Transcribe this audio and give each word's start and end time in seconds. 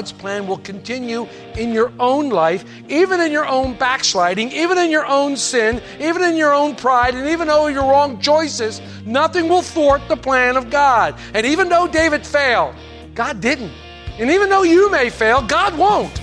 God's 0.00 0.12
plan 0.12 0.46
will 0.46 0.56
continue 0.56 1.28
in 1.58 1.74
your 1.74 1.92
own 2.00 2.30
life, 2.30 2.64
even 2.88 3.20
in 3.20 3.30
your 3.30 3.46
own 3.46 3.74
backsliding, 3.74 4.50
even 4.50 4.78
in 4.78 4.90
your 4.90 5.04
own 5.04 5.36
sin, 5.36 5.82
even 6.00 6.24
in 6.24 6.38
your 6.38 6.54
own 6.54 6.74
pride, 6.74 7.14
and 7.14 7.28
even 7.28 7.48
though 7.48 7.66
your 7.66 7.82
wrong 7.82 8.18
choices, 8.18 8.80
nothing 9.04 9.46
will 9.46 9.60
thwart 9.60 10.00
the 10.08 10.16
plan 10.16 10.56
of 10.56 10.70
God. 10.70 11.16
And 11.34 11.44
even 11.44 11.68
though 11.68 11.86
David 11.86 12.26
failed, 12.26 12.76
God 13.14 13.42
didn't. 13.42 13.72
And 14.18 14.30
even 14.30 14.48
though 14.48 14.62
you 14.62 14.90
may 14.90 15.10
fail, 15.10 15.42
God 15.42 15.76
won't. 15.76 16.18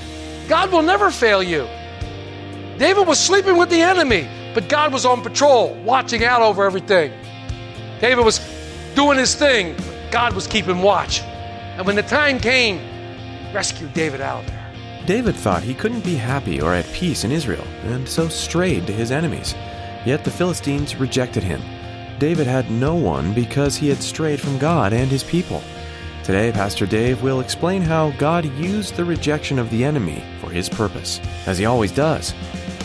God 0.50 0.72
will 0.72 0.82
never 0.82 1.12
fail 1.12 1.44
you. 1.44 1.68
David 2.80 3.08
was 3.08 3.20
sleeping 3.20 3.58
with 3.58 3.70
the 3.70 3.82
enemy, 3.84 4.28
but 4.56 4.70
God 4.70 4.92
was 4.92 5.06
on 5.06 5.22
patrol, 5.22 5.76
watching 5.84 6.24
out 6.24 6.42
over 6.42 6.66
everything. 6.66 7.14
David 8.02 8.26
was 8.26 8.40
doing 8.96 9.20
his 9.20 9.36
thing, 9.36 9.76
God 10.10 10.34
was 10.34 10.48
keeping 10.48 10.82
watch. 10.82 11.22
And 11.22 11.86
when 11.86 11.96
the 11.96 12.02
time 12.02 12.40
came, 12.40 12.97
rescued 13.54 13.94
David 13.94 14.22
out 14.22 14.44
of 14.44 14.48
there. 14.48 14.74
David 15.06 15.36
thought 15.36 15.64
he 15.64 15.74
couldn't 15.74 16.04
be 16.04 16.16
happy 16.16 16.62
or 16.62 16.74
at 16.74 16.86
peace 16.88 17.24
in 17.24 17.32
Israel, 17.32 17.66
and 17.84 18.08
so 18.08 18.28
strayed 18.28 18.86
to 18.88 18.94
his 18.94 19.12
enemies. 19.12 19.56
Yet 20.06 20.24
the 20.24 20.32
Philistines 20.32 20.98
rejected 20.98 21.44
him. 21.44 21.62
David 22.20 22.48
had 22.48 22.70
no 22.72 22.96
one 22.96 23.34
because 23.34 23.78
he 23.78 23.90
had 23.90 24.02
strayed 24.02 24.42
from 24.42 24.58
God 24.58 24.92
and 24.92 25.10
his 25.10 25.24
people. 25.24 25.62
Today, 26.24 26.52
Pastor 26.52 26.86
Dave 26.86 27.24
will 27.24 27.40
explain 27.40 27.82
how 27.82 28.12
God 28.12 28.44
used 28.58 28.96
the 28.96 29.06
rejection 29.06 29.60
of 29.60 29.70
the 29.70 29.86
enemy 29.86 30.24
for 30.42 30.50
his 30.50 30.68
purpose, 30.68 31.22
as 31.46 31.58
he 31.58 31.66
always 31.66 31.92
does. 31.94 32.34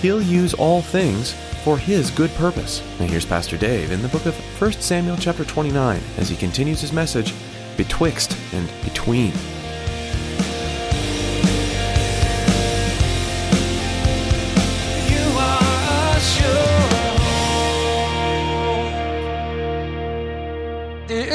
He'll 0.01 0.23
use 0.23 0.55
all 0.55 0.81
things 0.81 1.33
for 1.65 1.79
his 1.79 2.11
good 2.11 2.31
purpose. 2.35 2.83
Now 3.01 3.07
here's 3.07 3.27
Pastor 3.27 3.57
Dave 3.57 3.91
in 3.91 4.03
the 4.03 4.09
book 4.09 4.27
of 4.27 4.37
1 4.61 4.73
Samuel 4.75 5.17
chapter 5.17 5.45
29 5.45 6.01
as 6.19 6.29
he 6.29 6.37
continues 6.37 6.81
his 6.81 6.93
message, 6.93 7.35
Betwixt 7.77 8.37
and 8.53 8.71
Between. 8.85 9.33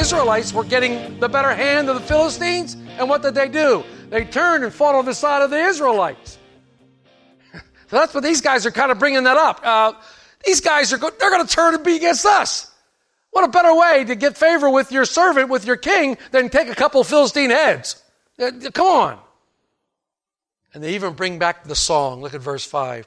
Israelites 0.08 0.54
were 0.54 0.64
getting 0.64 1.20
the 1.20 1.28
better 1.28 1.54
hand 1.54 1.90
of 1.90 1.94
the 1.94 2.00
Philistines, 2.00 2.78
and 2.98 3.10
what 3.10 3.20
did 3.20 3.34
they 3.34 3.46
do? 3.46 3.84
They 4.08 4.24
turned 4.24 4.64
and 4.64 4.72
fought 4.72 4.94
on 4.94 5.04
the 5.04 5.12
side 5.12 5.42
of 5.42 5.50
the 5.50 5.58
Israelites. 5.58 6.38
so 7.52 7.60
that's 7.90 8.14
what 8.14 8.22
these 8.22 8.40
guys 8.40 8.64
are 8.64 8.70
kind 8.70 8.90
of 8.90 8.98
bringing 8.98 9.24
that 9.24 9.36
up. 9.36 9.60
Uh, 9.62 9.92
these 10.46 10.62
guys 10.62 10.94
are 10.94 10.96
go- 10.96 11.10
they're 11.10 11.28
going 11.28 11.46
to 11.46 11.54
turn 11.54 11.74
and 11.74 11.84
be 11.84 11.96
against 11.96 12.24
us. 12.24 12.72
What 13.32 13.44
a 13.44 13.48
better 13.48 13.74
way 13.74 14.04
to 14.04 14.14
get 14.14 14.38
favor 14.38 14.70
with 14.70 14.90
your 14.92 15.04
servant, 15.04 15.50
with 15.50 15.66
your 15.66 15.76
king, 15.76 16.16
than 16.30 16.48
take 16.48 16.68
a 16.70 16.74
couple 16.74 17.04
Philistine 17.04 17.50
heads. 17.50 18.02
Uh, 18.38 18.50
Come 18.72 18.86
on. 18.86 19.18
And 20.72 20.82
they 20.82 20.94
even 20.94 21.12
bring 21.12 21.38
back 21.38 21.64
the 21.64 21.76
song. 21.76 22.22
Look 22.22 22.32
at 22.32 22.40
verse 22.40 22.64
5. 22.64 23.06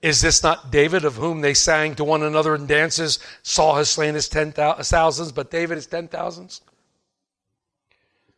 Is 0.00 0.20
this 0.20 0.42
not 0.42 0.70
David 0.70 1.04
of 1.04 1.16
whom 1.16 1.40
they 1.40 1.54
sang 1.54 1.94
to 1.96 2.04
one 2.04 2.22
another 2.22 2.54
in 2.54 2.66
dances? 2.66 3.18
Saul 3.42 3.76
has 3.76 3.90
slain 3.90 4.14
his 4.14 4.28
ten 4.28 4.52
thousands, 4.52 5.32
but 5.32 5.50
David 5.50 5.76
his 5.76 5.86
ten 5.86 6.06
thousands? 6.06 6.60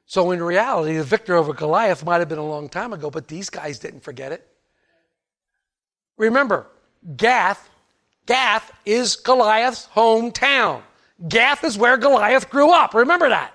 So 0.07 0.31
in 0.31 0.43
reality, 0.43 0.97
the 0.97 1.05
victory 1.05 1.37
over 1.37 1.53
Goliath 1.53 2.05
might 2.05 2.19
have 2.19 2.29
been 2.29 2.39
a 2.39 2.47
long 2.47 2.69
time 2.69 2.93
ago, 2.93 3.11
but 3.11 3.29
these 3.29 3.51
guys 3.51 3.79
didn't 3.79 4.01
forget 4.01 4.33
it. 4.33 4.47
Remember, 6.17 6.67
Gath, 7.17 7.69
Gath 8.27 8.73
is 8.85 9.17
Goliath's 9.17 9.87
hometown. 9.95 10.83
Gath 11.29 11.63
is 11.63 11.79
where 11.79 11.97
Goliath 11.97 12.51
grew 12.51 12.71
up. 12.71 12.95
Remember 12.95 13.29
that. 13.29 13.55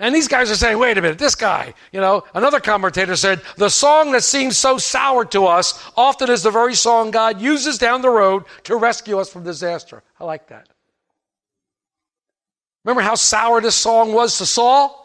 And 0.00 0.14
these 0.14 0.28
guys 0.28 0.50
are 0.50 0.56
saying, 0.56 0.78
wait 0.78 0.96
a 0.96 1.02
minute, 1.02 1.18
this 1.18 1.34
guy, 1.34 1.74
you 1.92 2.00
know, 2.00 2.24
another 2.32 2.58
commentator 2.58 3.14
said, 3.16 3.42
the 3.58 3.68
song 3.68 4.12
that 4.12 4.24
seems 4.24 4.56
so 4.56 4.78
sour 4.78 5.26
to 5.26 5.44
us 5.44 5.78
often 5.94 6.30
is 6.30 6.42
the 6.42 6.50
very 6.50 6.74
song 6.74 7.10
God 7.10 7.38
uses 7.38 7.76
down 7.76 8.00
the 8.00 8.08
road 8.08 8.44
to 8.64 8.76
rescue 8.76 9.18
us 9.18 9.30
from 9.30 9.44
disaster. 9.44 10.02
I 10.18 10.24
like 10.24 10.48
that. 10.48 10.68
Remember 12.82 13.02
how 13.02 13.14
sour 13.14 13.60
this 13.60 13.76
song 13.76 14.14
was 14.14 14.38
to 14.38 14.46
Saul? 14.46 14.96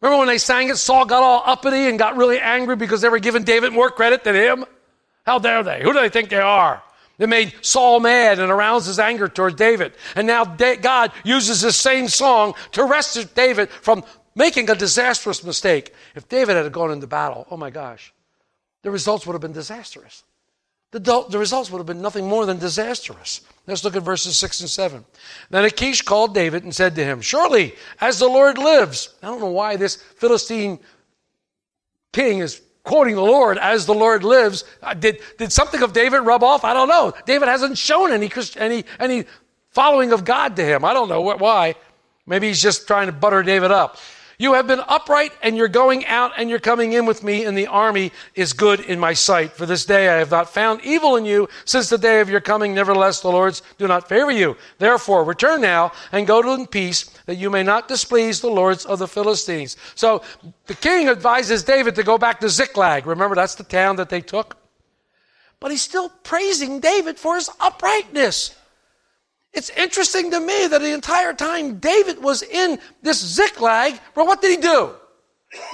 Remember 0.00 0.18
when 0.20 0.28
they 0.28 0.38
sang 0.38 0.68
it, 0.68 0.76
Saul 0.76 1.06
got 1.06 1.24
all 1.24 1.42
uppity 1.44 1.88
and 1.88 1.98
got 1.98 2.16
really 2.16 2.38
angry 2.38 2.76
because 2.76 3.00
they 3.00 3.08
were 3.08 3.18
giving 3.18 3.42
David 3.42 3.72
more 3.72 3.90
credit 3.90 4.22
than 4.22 4.36
him? 4.36 4.64
How 5.26 5.40
dare 5.40 5.64
they? 5.64 5.82
Who 5.82 5.92
do 5.92 6.00
they 6.00 6.08
think 6.08 6.30
they 6.30 6.38
are? 6.38 6.82
They 7.18 7.26
made 7.26 7.52
Saul 7.60 8.00
mad 8.00 8.38
and 8.38 8.50
aroused 8.50 8.86
his 8.86 8.98
anger 8.98 9.28
towards 9.28 9.56
David. 9.56 9.92
And 10.16 10.26
now 10.26 10.46
God 10.46 11.12
uses 11.22 11.60
this 11.60 11.76
same 11.76 12.08
song 12.08 12.54
to 12.72 12.84
rescue 12.84 13.24
David 13.34 13.68
from 13.68 14.04
making 14.34 14.70
a 14.70 14.74
disastrous 14.74 15.44
mistake. 15.44 15.94
If 16.14 16.28
David 16.28 16.56
had 16.56 16.72
gone 16.72 16.90
into 16.90 17.06
battle, 17.06 17.46
oh 17.50 17.56
my 17.56 17.70
gosh, 17.70 18.12
the 18.82 18.90
results 18.90 19.26
would 19.26 19.34
have 19.34 19.42
been 19.42 19.52
disastrous. 19.52 20.24
The, 20.92 21.24
the 21.28 21.38
results 21.38 21.70
would 21.70 21.78
have 21.78 21.86
been 21.86 22.02
nothing 22.02 22.26
more 22.26 22.46
than 22.46 22.58
disastrous. 22.58 23.42
Let's 23.66 23.84
look 23.84 23.94
at 23.94 24.02
verses 24.02 24.36
6 24.36 24.60
and 24.60 24.68
7. 24.70 25.04
Then 25.50 25.64
Achish 25.64 26.02
called 26.02 26.34
David 26.34 26.64
and 26.64 26.74
said 26.74 26.96
to 26.96 27.04
him, 27.04 27.20
Surely, 27.20 27.76
as 28.00 28.18
the 28.18 28.26
Lord 28.26 28.58
lives. 28.58 29.14
I 29.22 29.28
don't 29.28 29.40
know 29.40 29.46
why 29.46 29.76
this 29.76 29.96
Philistine 29.96 30.80
king 32.12 32.40
is 32.40 32.60
quoting 32.82 33.14
the 33.14 33.22
Lord 33.22 33.56
as 33.58 33.86
the 33.86 33.94
Lord 33.94 34.24
lives. 34.24 34.64
Uh, 34.82 34.94
Did, 34.94 35.20
did 35.38 35.52
something 35.52 35.80
of 35.82 35.92
David 35.92 36.20
rub 36.22 36.42
off? 36.42 36.64
I 36.64 36.74
don't 36.74 36.88
know. 36.88 37.12
David 37.24 37.48
hasn't 37.48 37.78
shown 37.78 38.10
any, 38.10 38.28
any, 38.56 38.84
any 38.98 39.24
following 39.70 40.12
of 40.12 40.24
God 40.24 40.56
to 40.56 40.64
him. 40.64 40.84
I 40.84 40.92
don't 40.92 41.08
know 41.08 41.20
why. 41.20 41.76
Maybe 42.26 42.48
he's 42.48 42.60
just 42.60 42.88
trying 42.88 43.06
to 43.06 43.12
butter 43.12 43.44
David 43.44 43.70
up. 43.70 43.96
You 44.40 44.54
have 44.54 44.66
been 44.66 44.80
upright, 44.88 45.32
and 45.42 45.54
you're 45.54 45.68
going 45.68 46.06
out 46.06 46.32
and 46.38 46.48
you're 46.48 46.60
coming 46.60 46.94
in 46.94 47.04
with 47.04 47.22
me 47.22 47.44
in 47.44 47.54
the 47.54 47.66
army 47.66 48.10
is 48.34 48.54
good 48.54 48.80
in 48.80 48.98
my 48.98 49.12
sight. 49.12 49.52
For 49.52 49.66
this 49.66 49.84
day 49.84 50.08
I 50.08 50.14
have 50.14 50.30
not 50.30 50.48
found 50.48 50.80
evil 50.82 51.16
in 51.16 51.26
you 51.26 51.46
since 51.66 51.90
the 51.90 51.98
day 51.98 52.20
of 52.22 52.30
your 52.30 52.40
coming. 52.40 52.72
Nevertheless, 52.72 53.20
the 53.20 53.28
Lords 53.28 53.60
do 53.76 53.86
not 53.86 54.08
favor 54.08 54.30
you. 54.30 54.56
Therefore, 54.78 55.24
return 55.24 55.60
now 55.60 55.92
and 56.10 56.26
go 56.26 56.54
in 56.54 56.66
peace, 56.66 57.10
that 57.26 57.34
you 57.34 57.50
may 57.50 57.62
not 57.62 57.86
displease 57.86 58.40
the 58.40 58.48
lords 58.48 58.86
of 58.86 58.98
the 58.98 59.06
Philistines. 59.06 59.76
So 59.94 60.22
the 60.64 60.74
king 60.74 61.10
advises 61.10 61.62
David 61.62 61.94
to 61.96 62.02
go 62.02 62.16
back 62.16 62.40
to 62.40 62.48
Ziklag. 62.48 63.06
Remember, 63.06 63.34
that's 63.34 63.56
the 63.56 63.64
town 63.64 63.96
that 63.96 64.08
they 64.08 64.22
took. 64.22 64.56
But 65.60 65.70
he's 65.70 65.82
still 65.82 66.08
praising 66.22 66.80
David 66.80 67.18
for 67.18 67.34
his 67.34 67.50
uprightness. 67.60 68.56
It's 69.52 69.70
interesting 69.70 70.30
to 70.30 70.40
me 70.40 70.66
that 70.68 70.80
the 70.80 70.94
entire 70.94 71.32
time 71.32 71.78
David 71.78 72.22
was 72.22 72.42
in 72.42 72.78
this 73.02 73.20
Ziklag, 73.20 73.98
well, 74.14 74.26
what 74.26 74.40
did 74.40 74.50
he 74.50 74.56
do? 74.56 74.94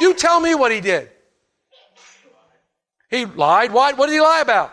You 0.00 0.14
tell 0.14 0.40
me 0.40 0.54
what 0.54 0.72
he 0.72 0.80
did. 0.80 1.10
He 3.10 3.26
lied. 3.26 3.72
Why? 3.72 3.92
What 3.92 4.06
did 4.06 4.14
he 4.14 4.20
lie 4.20 4.40
about? 4.40 4.72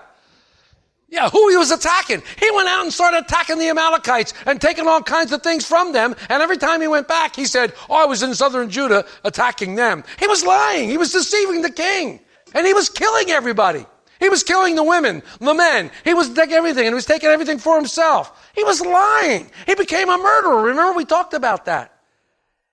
Yeah, 1.09 1.30
who 1.30 1.50
he 1.50 1.58
was 1.58 1.69
attacking. 1.69 2.24
He 2.40 2.50
went 2.52 2.68
out 2.68 2.84
and 2.84 2.91
started 2.91 3.25
attacking 3.25 3.59
the 3.59 3.69
Amalekites 3.69 4.34
and 4.47 4.59
taking 4.59 4.88
all 4.88 5.03
kinds 5.03 5.32
of 5.32 5.44
things 5.44 5.64
from 5.64 5.94
them. 5.94 6.16
And 6.29 6.41
every 6.41 6.58
time 6.58 6.82
he 6.82 6.88
went 6.88 7.08
back, 7.08 7.35
he 7.35 7.46
said, 7.46 7.73
Oh, 7.88 7.94
I 7.94 8.06
was 8.06 8.23
in 8.23 8.34
southern 8.34 8.70
Judah 8.70 9.06
attacking 9.23 9.76
them. 9.76 10.03
He 10.17 10.26
was 10.26 10.44
lying. 10.44 10.90
He 10.90 10.97
was 10.97 11.11
deceiving 11.11 11.61
the 11.61 11.70
king. 11.70 12.20
And 12.56 12.66
he 12.66 12.73
was 12.73 12.90
killing 12.90 13.29
everybody. 13.29 13.85
He 14.23 14.29
was 14.29 14.41
killing 14.41 14.75
the 14.75 14.84
women, 14.85 15.22
the 15.41 15.53
men. 15.53 15.91
He 16.05 16.14
was 16.14 16.29
taking 16.29 16.55
everything 16.55 16.85
and 16.85 16.93
he 16.93 16.96
was 16.96 17.05
taking 17.05 17.28
everything 17.28 17.58
for 17.59 17.75
himself. 17.75 18.49
He 18.55 18.64
was 18.64 18.79
lying. 18.79 19.52
He 19.66 19.75
became 19.75 20.09
a 20.09 20.17
murderer. 20.17 20.61
Remember, 20.61 20.93
we 20.93 21.03
talked 21.03 21.34
about 21.34 21.66
that. 21.66 21.93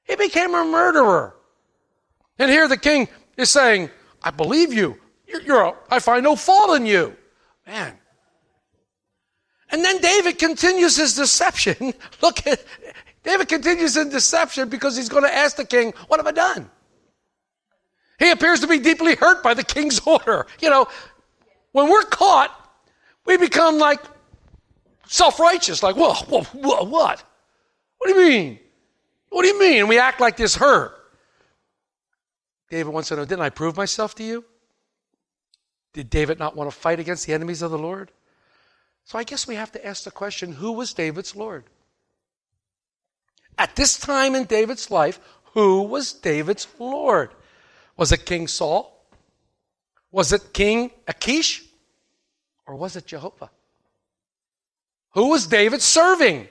He 0.04 0.14
became 0.14 0.54
a 0.54 0.64
murderer. 0.64 1.34
And 2.38 2.52
here 2.52 2.68
the 2.68 2.76
king 2.76 3.08
is 3.36 3.50
saying, 3.50 3.90
I 4.22 4.30
believe 4.30 4.72
you. 4.72 4.96
You're, 5.26 5.42
you're 5.42 5.62
a, 5.62 5.74
I 5.90 5.98
find 5.98 6.22
no 6.22 6.36
fault 6.36 6.76
in 6.76 6.86
you. 6.86 7.16
Man. 7.66 7.98
And 9.70 9.84
then 9.84 9.98
David 10.00 10.38
continues 10.38 10.96
his 10.96 11.16
deception. 11.16 11.94
Look 12.22 12.46
at, 12.46 12.64
David 13.24 13.48
continues 13.48 13.96
in 13.96 14.08
deception 14.08 14.68
because 14.68 14.96
he's 14.96 15.08
going 15.08 15.24
to 15.24 15.34
ask 15.34 15.56
the 15.56 15.64
king, 15.64 15.94
What 16.06 16.20
have 16.20 16.28
I 16.28 16.32
done? 16.32 16.70
He 18.20 18.30
appears 18.30 18.60
to 18.60 18.66
be 18.66 18.78
deeply 18.78 19.16
hurt 19.16 19.42
by 19.42 19.54
the 19.54 19.64
king's 19.64 19.98
order. 20.06 20.46
You 20.60 20.70
know, 20.70 20.86
when 21.72 21.88
we're 21.88 22.02
caught, 22.02 22.50
we 23.24 23.36
become 23.36 23.78
like 23.78 24.00
self 25.06 25.38
righteous, 25.38 25.82
like, 25.82 25.96
whoa, 25.96 26.14
whoa, 26.14 26.46
well, 26.54 26.86
what? 26.86 27.22
What 27.98 28.12
do 28.12 28.20
you 28.20 28.28
mean? 28.28 28.58
What 29.28 29.42
do 29.42 29.48
you 29.48 29.60
mean? 29.60 29.88
We 29.88 29.98
act 29.98 30.20
like 30.20 30.36
this 30.36 30.56
hurt. 30.56 30.96
David 32.70 32.92
wants 32.92 33.08
to 33.08 33.16
know, 33.16 33.24
didn't 33.24 33.42
I 33.42 33.50
prove 33.50 33.76
myself 33.76 34.14
to 34.16 34.22
you? 34.22 34.44
Did 35.92 36.08
David 36.08 36.38
not 36.38 36.56
want 36.56 36.70
to 36.70 36.76
fight 36.76 37.00
against 37.00 37.26
the 37.26 37.34
enemies 37.34 37.62
of 37.62 37.70
the 37.70 37.78
Lord? 37.78 38.12
So 39.04 39.18
I 39.18 39.24
guess 39.24 39.46
we 39.46 39.56
have 39.56 39.72
to 39.72 39.84
ask 39.84 40.04
the 40.04 40.10
question 40.10 40.52
who 40.52 40.72
was 40.72 40.94
David's 40.94 41.34
Lord? 41.34 41.64
At 43.58 43.76
this 43.76 43.98
time 43.98 44.34
in 44.34 44.44
David's 44.44 44.90
life, 44.90 45.18
who 45.54 45.82
was 45.82 46.12
David's 46.12 46.68
Lord? 46.78 47.30
Was 47.96 48.12
it 48.12 48.24
King 48.24 48.46
Saul? 48.46 48.99
Was 50.12 50.32
it 50.32 50.52
King 50.52 50.90
Achish? 51.06 51.62
Or 52.66 52.76
was 52.76 52.96
it 52.96 53.06
Jehovah? 53.06 53.50
Who 55.12 55.30
was 55.30 55.46
David 55.46 55.82
serving? 55.82 56.48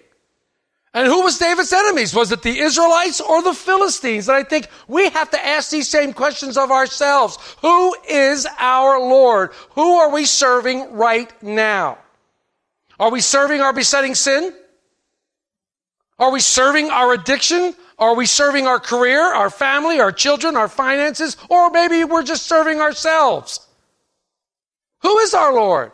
And 0.94 1.06
who 1.06 1.22
was 1.22 1.38
David's 1.38 1.72
enemies? 1.72 2.16
Was 2.16 2.32
it 2.32 2.42
the 2.42 2.60
Israelites 2.60 3.22
or 3.22 3.44
the 3.44 3.54
Philistines? 3.54 4.28
And 4.28 4.38
I 4.38 4.44
think 4.44 4.68
we 4.88 5.08
have 5.10 5.30
to 5.32 5.46
ask 5.46 5.70
these 5.70 5.88
same 5.88 6.14
questions 6.14 6.58
of 6.58 6.72
ourselves. 6.72 7.38
Who 7.62 7.96
is 8.10 8.48
our 8.58 9.00
Lord? 9.00 9.52
Who 9.72 9.98
are 9.98 10.12
we 10.12 10.26
serving 10.26 10.94
right 10.94 11.32
now? 11.44 12.00
Are 13.00 13.12
we 13.12 13.22
serving 13.22 13.62
our 13.62 13.72
besetting 13.72 14.16
sin? 14.16 14.54
Are 16.18 16.32
we 16.32 16.40
serving 16.40 16.90
our 16.90 17.14
addiction? 17.14 17.76
Are 18.00 18.16
we 18.16 18.26
serving 18.26 18.66
our 18.66 18.80
career, 18.80 19.22
our 19.22 19.50
family, 19.50 20.00
our 20.00 20.12
children, 20.12 20.56
our 20.56 20.70
finances? 20.70 21.36
Or 21.50 21.70
maybe 21.70 22.06
we're 22.06 22.24
just 22.24 22.48
serving 22.48 22.80
ourselves. 22.80 23.68
Who 25.02 25.20
is 25.20 25.34
our 25.34 25.54
Lord? 25.54 25.92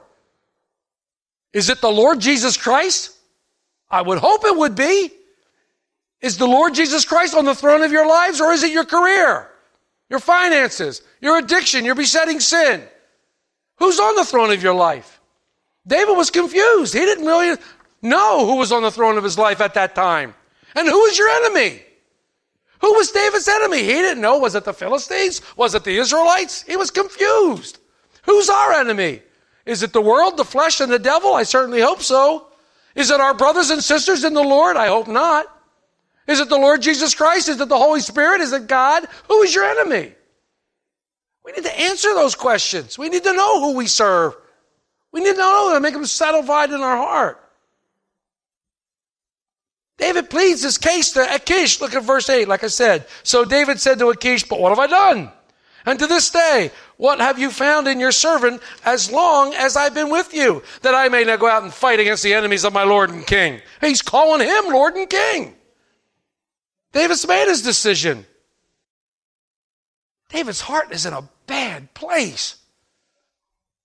Is 1.52 1.70
it 1.70 1.82
the 1.82 1.92
Lord 1.92 2.20
Jesus 2.20 2.58
Christ? 2.58 3.12
I 3.90 4.02
would 4.02 4.20
hope 4.20 4.46
it 4.46 4.56
would 4.56 4.76
be. 4.76 5.10
Is 6.22 6.38
the 6.38 6.48
Lord 6.48 6.74
Jesus 6.74 7.06
Christ 7.06 7.34
on 7.36 7.46
the 7.46 7.56
throne 7.56 7.82
of 7.82 7.92
your 7.92 8.08
lives 8.08 8.40
or 8.42 8.52
is 8.52 8.64
it 8.64 8.72
your 8.72 8.86
career, 8.86 9.50
your 10.10 10.20
finances, 10.20 11.02
your 11.22 11.38
addiction, 11.38 11.86
your 11.86 11.96
besetting 11.96 12.40
sin? 12.40 12.84
Who's 13.78 14.00
on 14.00 14.16
the 14.16 14.26
throne 14.26 14.52
of 14.52 14.62
your 14.64 14.74
life? 14.74 15.20
David 15.88 16.16
was 16.18 16.30
confused. 16.30 16.94
He 16.94 17.00
didn't 17.00 17.26
really 17.26 17.58
know 18.02 18.46
who 18.46 18.58
was 18.58 18.72
on 18.72 18.84
the 18.84 18.92
throne 18.92 19.18
of 19.18 19.24
his 19.24 19.38
life 19.38 19.62
at 19.62 19.76
that 19.76 19.96
time. 19.96 20.34
And 20.76 20.88
who 20.88 21.06
is 21.06 21.18
your 21.18 21.30
enemy? 21.30 21.85
Who 22.82 22.94
was 22.94 23.12
David's 23.12 23.48
enemy? 23.48 23.84
He 23.84 23.94
didn't 23.94 24.22
know. 24.22 24.38
Was 24.38 24.56
it 24.56 24.64
the 24.64 24.74
Philistines? 24.74 25.42
Was 25.56 25.76
it 25.76 25.84
the 25.84 25.98
Israelites? 25.98 26.62
He 26.64 26.76
was 26.76 26.92
confused. 26.92 27.80
Who's 28.24 28.50
our 28.50 28.74
enemy? 28.74 29.22
Is 29.66 29.82
it 29.82 29.94
the 29.94 30.02
world, 30.02 30.38
the 30.38 30.46
flesh, 30.46 30.82
and 30.82 30.92
the 30.92 31.00
devil? 31.00 31.34
I 31.34 31.44
certainly 31.44 31.82
hope 31.82 32.02
so. 32.02 32.48
Is 32.94 33.12
it 33.12 33.20
our 33.20 33.34
brothers 33.34 33.70
and 33.72 33.84
sisters 33.84 34.24
in 34.24 34.34
the 34.34 34.44
Lord? 34.44 34.78
I 34.78 34.88
hope 34.88 35.08
not. 35.08 35.48
Is 36.28 36.40
it 36.40 36.50
the 36.50 36.58
Lord 36.58 36.82
Jesus 36.82 37.14
Christ? 37.14 37.50
Is 37.50 37.62
it 37.62 37.70
the 37.70 37.78
Holy 37.78 38.00
Spirit? 38.00 38.42
Is 38.42 38.54
it 38.54 38.68
God? 38.68 39.06
Who 39.28 39.42
is 39.44 39.54
your 39.54 39.66
enemy? 39.66 40.14
We 41.44 41.52
need 41.52 41.64
to 41.64 41.80
answer 41.80 42.14
those 42.16 42.34
questions. 42.34 42.98
We 42.98 43.10
need 43.10 43.24
to 43.24 43.34
know 43.34 43.62
who 43.62 43.78
we 43.78 43.86
serve. 43.86 44.36
We 45.12 45.22
need 45.22 45.34
to 45.34 45.38
know 45.38 45.72
that, 45.72 45.82
make 45.82 45.94
them 45.94 46.06
satisfied 46.06 46.72
in 46.72 46.82
our 46.82 46.98
heart. 46.98 47.45
David 49.98 50.30
pleads 50.30 50.64
his 50.64 50.78
case 50.78 51.12
to 51.14 51.36
Achish. 51.36 51.80
Look 51.80 51.96
at 51.96 52.04
verse 52.04 52.30
8, 52.30 52.48
like 52.48 52.64
I 52.64 52.68
said. 52.68 53.08
So 53.24 53.46
David 53.46 53.80
said 53.80 54.00
to 54.00 54.10
Achish, 54.10 54.44
But 54.44 54.60
what 54.60 54.70
have 54.70 54.80
I 54.80 54.88
done? 54.88 55.32
And 55.86 56.00
to 56.00 56.08
this 56.08 56.30
day, 56.32 56.72
what 56.98 57.20
have 57.20 57.38
you 57.38 57.52
found 57.52 57.88
in 57.88 58.00
your 58.00 58.12
servant 58.12 58.62
as 58.84 59.12
long 59.12 59.54
as 59.54 59.78
I've 59.78 59.94
been 59.94 60.10
with 60.10 60.34
you, 60.34 60.64
that 60.82 60.96
I 60.96 61.10
may 61.10 61.24
not 61.24 61.40
go 61.40 61.48
out 61.48 61.64
and 61.64 61.74
fight 61.74 62.00
against 62.00 62.24
the 62.24 62.34
enemies 62.34 62.66
of 62.66 62.74
my 62.74 62.84
Lord 62.84 63.12
and 63.12 63.26
King? 63.26 63.62
He's 63.82 64.02
calling 64.02 64.46
him 64.46 64.74
Lord 64.74 64.96
and 64.96 65.10
King. 65.10 65.56
David's 66.92 67.28
made 67.28 67.48
his 67.48 67.62
decision. 67.62 68.26
David's 70.30 70.62
heart 70.62 70.92
is 70.92 71.06
in 71.06 71.14
a 71.14 71.30
bad 71.46 71.94
place. 71.94 72.58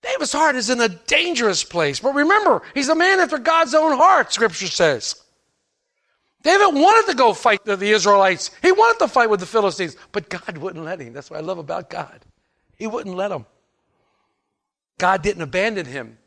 David's 0.03 0.33
heart 0.33 0.57
is 0.57 0.71
in 0.71 0.81
a 0.81 0.89
dangerous 0.89 1.63
place. 1.63 2.01
But 2.01 2.15
remember, 2.15 2.63
he's 2.73 2.89
a 2.89 2.95
man 2.95 3.21
after 3.21 3.39
God's 3.39 3.75
own 3.75 3.97
heart, 3.99 4.33
scripture 4.33 4.67
says. 4.67 5.21
David 6.43 6.75
wanted 6.75 7.11
to 7.11 7.17
go 7.17 7.35
fight 7.35 7.65
the, 7.65 7.77
the 7.77 7.91
Israelites. 7.91 8.51
He 8.63 8.73
wanted 8.73 8.99
to 9.01 9.09
fight 9.09 9.29
with 9.29 9.41
the 9.41 9.47
Philistines, 9.47 9.97
but 10.13 10.29
God 10.29 10.57
wouldn't 10.57 10.85
let 10.85 11.01
him. 11.01 11.13
That's 11.13 11.31
what 11.31 11.39
I 11.39 11.43
love 11.43 11.59
about 11.59 11.91
God. 11.91 12.25
He 12.77 12.87
wouldn't 12.87 13.15
let 13.15 13.31
him. 13.31 13.45
God 14.99 15.23
didn't 15.23 15.43
abandon 15.43 15.87
him. 15.87 16.19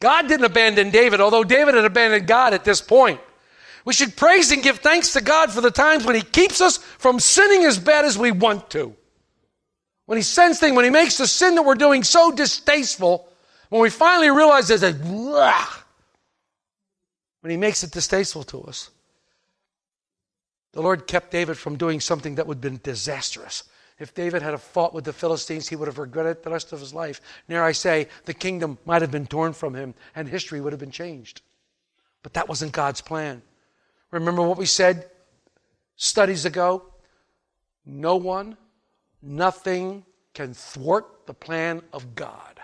God 0.00 0.28
didn't 0.28 0.46
abandon 0.46 0.90
David, 0.90 1.20
although 1.20 1.44
David 1.44 1.74
had 1.74 1.84
abandoned 1.84 2.26
God 2.26 2.54
at 2.54 2.64
this 2.64 2.80
point. 2.80 3.20
We 3.84 3.92
should 3.92 4.16
praise 4.16 4.50
and 4.50 4.62
give 4.62 4.78
thanks 4.78 5.12
to 5.14 5.20
God 5.20 5.52
for 5.52 5.60
the 5.60 5.70
times 5.70 6.04
when 6.04 6.14
He 6.14 6.22
keeps 6.22 6.60
us 6.60 6.76
from 6.76 7.20
sinning 7.20 7.64
as 7.64 7.78
bad 7.78 8.04
as 8.04 8.18
we 8.18 8.30
want 8.30 8.70
to. 8.70 8.94
When 10.06 10.16
He 10.16 10.22
sends 10.22 10.58
things, 10.58 10.74
when 10.76 10.84
He 10.84 10.90
makes 10.90 11.18
the 11.18 11.26
sin 11.26 11.54
that 11.54 11.62
we're 11.62 11.74
doing 11.74 12.02
so 12.02 12.30
distasteful, 12.32 13.28
when 13.68 13.80
we 13.80 13.90
finally 13.90 14.30
realize 14.30 14.68
there's 14.68 14.82
a 14.82 14.92
when 17.40 17.50
He 17.50 17.56
makes 17.56 17.82
it 17.82 17.90
distasteful 17.90 18.42
to 18.44 18.62
us. 18.64 18.90
The 20.72 20.82
Lord 20.82 21.06
kept 21.06 21.30
David 21.30 21.58
from 21.58 21.76
doing 21.76 22.00
something 22.00 22.36
that 22.36 22.46
would 22.46 22.56
have 22.56 22.62
been 22.62 22.80
disastrous. 22.82 23.64
If 23.98 24.14
David 24.14 24.40
had 24.40 24.58
fought 24.60 24.94
with 24.94 25.04
the 25.04 25.12
Philistines, 25.12 25.68
he 25.68 25.76
would 25.76 25.88
have 25.88 25.98
regretted 25.98 26.42
the 26.42 26.50
rest 26.50 26.72
of 26.72 26.80
his 26.80 26.94
life. 26.94 27.20
Near 27.48 27.62
I 27.62 27.72
say, 27.72 28.08
the 28.24 28.32
kingdom 28.32 28.78
might 28.86 29.02
have 29.02 29.10
been 29.10 29.26
torn 29.26 29.52
from 29.52 29.74
him 29.74 29.94
and 30.14 30.28
history 30.28 30.60
would 30.60 30.72
have 30.72 30.80
been 30.80 30.90
changed. 30.90 31.42
But 32.22 32.32
that 32.34 32.48
wasn't 32.48 32.72
God's 32.72 33.00
plan. 33.00 33.42
Remember 34.10 34.42
what 34.42 34.58
we 34.58 34.66
said 34.66 35.10
studies 35.96 36.44
ago? 36.44 36.84
No 37.84 38.16
one, 38.16 38.56
nothing 39.20 40.04
can 40.32 40.54
thwart 40.54 41.26
the 41.26 41.34
plan 41.34 41.82
of 41.92 42.14
God. 42.14 42.60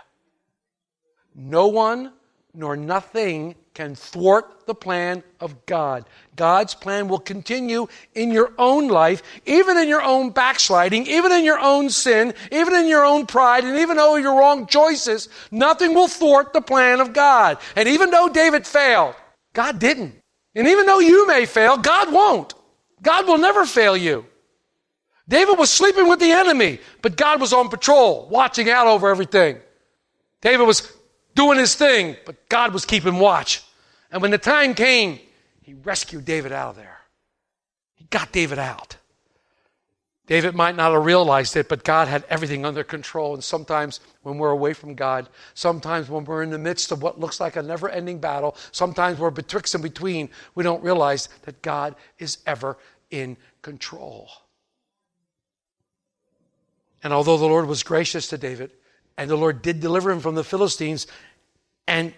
No 1.35 1.67
one 1.67 2.13
nor 2.53 2.75
nothing 2.75 3.55
can 3.77 3.93
thwart 3.93 4.65
the 4.65 4.73
plan 4.73 5.21
of 5.39 5.67
God. 5.67 6.03
God's 6.35 6.73
plan 6.73 7.07
will 7.07 7.19
continue 7.19 7.85
in 8.15 8.31
your 8.31 8.51
own 8.57 8.87
life, 8.87 9.21
even 9.45 9.77
in 9.77 9.87
your 9.87 10.01
own 10.01 10.31
backsliding, 10.31 11.05
even 11.05 11.31
in 11.31 11.45
your 11.45 11.59
own 11.59 11.91
sin, 11.91 12.33
even 12.51 12.73
in 12.73 12.87
your 12.87 13.05
own 13.05 13.27
pride, 13.27 13.63
and 13.63 13.77
even 13.77 13.97
though 13.97 14.15
your 14.15 14.35
wrong 14.35 14.65
choices, 14.65 15.29
nothing 15.51 15.93
will 15.93 16.07
thwart 16.07 16.53
the 16.53 16.61
plan 16.61 16.99
of 16.99 17.13
God. 17.13 17.59
And 17.75 17.87
even 17.87 18.09
though 18.09 18.27
David 18.27 18.65
failed, 18.65 19.13
God 19.53 19.77
didn't. 19.77 20.15
And 20.55 20.67
even 20.67 20.87
though 20.87 20.97
you 20.97 21.27
may 21.27 21.45
fail, 21.45 21.77
God 21.77 22.11
won't. 22.11 22.55
God 23.03 23.27
will 23.27 23.37
never 23.37 23.63
fail 23.63 23.95
you. 23.95 24.25
David 25.29 25.59
was 25.59 25.69
sleeping 25.69 26.09
with 26.09 26.19
the 26.19 26.31
enemy, 26.31 26.79
but 27.03 27.15
God 27.15 27.39
was 27.39 27.53
on 27.53 27.69
patrol, 27.69 28.27
watching 28.31 28.71
out 28.71 28.87
over 28.87 29.07
everything. 29.07 29.59
David 30.41 30.65
was 30.65 30.91
doing 31.35 31.59
his 31.59 31.75
thing, 31.75 32.17
but 32.25 32.49
God 32.49 32.73
was 32.73 32.83
keeping 32.83 33.19
watch. 33.19 33.61
And 34.11 34.21
when 34.21 34.31
the 34.31 34.37
time 34.37 34.73
came, 34.73 35.19
he 35.61 35.73
rescued 35.73 36.25
David 36.25 36.51
out 36.51 36.71
of 36.71 36.75
there. 36.77 36.99
He 37.95 38.05
got 38.05 38.31
David 38.31 38.59
out. 38.59 38.97
David 40.27 40.55
might 40.55 40.75
not 40.75 40.91
have 40.91 41.05
realized 41.05 41.55
it, 41.55 41.69
but 41.69 41.85
God 41.85 42.09
had 42.09 42.25
everything 42.29 42.65
under 42.65 42.83
control. 42.83 43.33
And 43.33 43.43
sometimes 43.43 44.01
when 44.23 44.37
we're 44.37 44.51
away 44.51 44.73
from 44.73 44.93
God, 44.93 45.29
sometimes 45.53 46.09
when 46.09 46.25
we're 46.25 46.43
in 46.43 46.49
the 46.49 46.57
midst 46.57 46.91
of 46.91 47.01
what 47.01 47.19
looks 47.19 47.39
like 47.39 47.55
a 47.55 47.63
never 47.63 47.87
ending 47.87 48.19
battle, 48.19 48.57
sometimes 48.73 49.19
we're 49.19 49.31
betwixt 49.31 49.73
and 49.73 49.81
between, 49.81 50.29
we 50.53 50.63
don't 50.63 50.83
realize 50.83 51.29
that 51.43 51.61
God 51.61 51.95
is 52.19 52.39
ever 52.45 52.77
in 53.09 53.37
control. 53.61 54.29
And 57.03 57.13
although 57.13 57.37
the 57.37 57.45
Lord 57.45 57.67
was 57.67 57.83
gracious 57.83 58.27
to 58.27 58.37
David, 58.37 58.71
and 59.17 59.29
the 59.29 59.37
Lord 59.37 59.61
did 59.61 59.79
deliver 59.79 60.11
him 60.11 60.19
from 60.19 60.35
the 60.35 60.43
Philistines, 60.43 61.07
and 61.87 62.13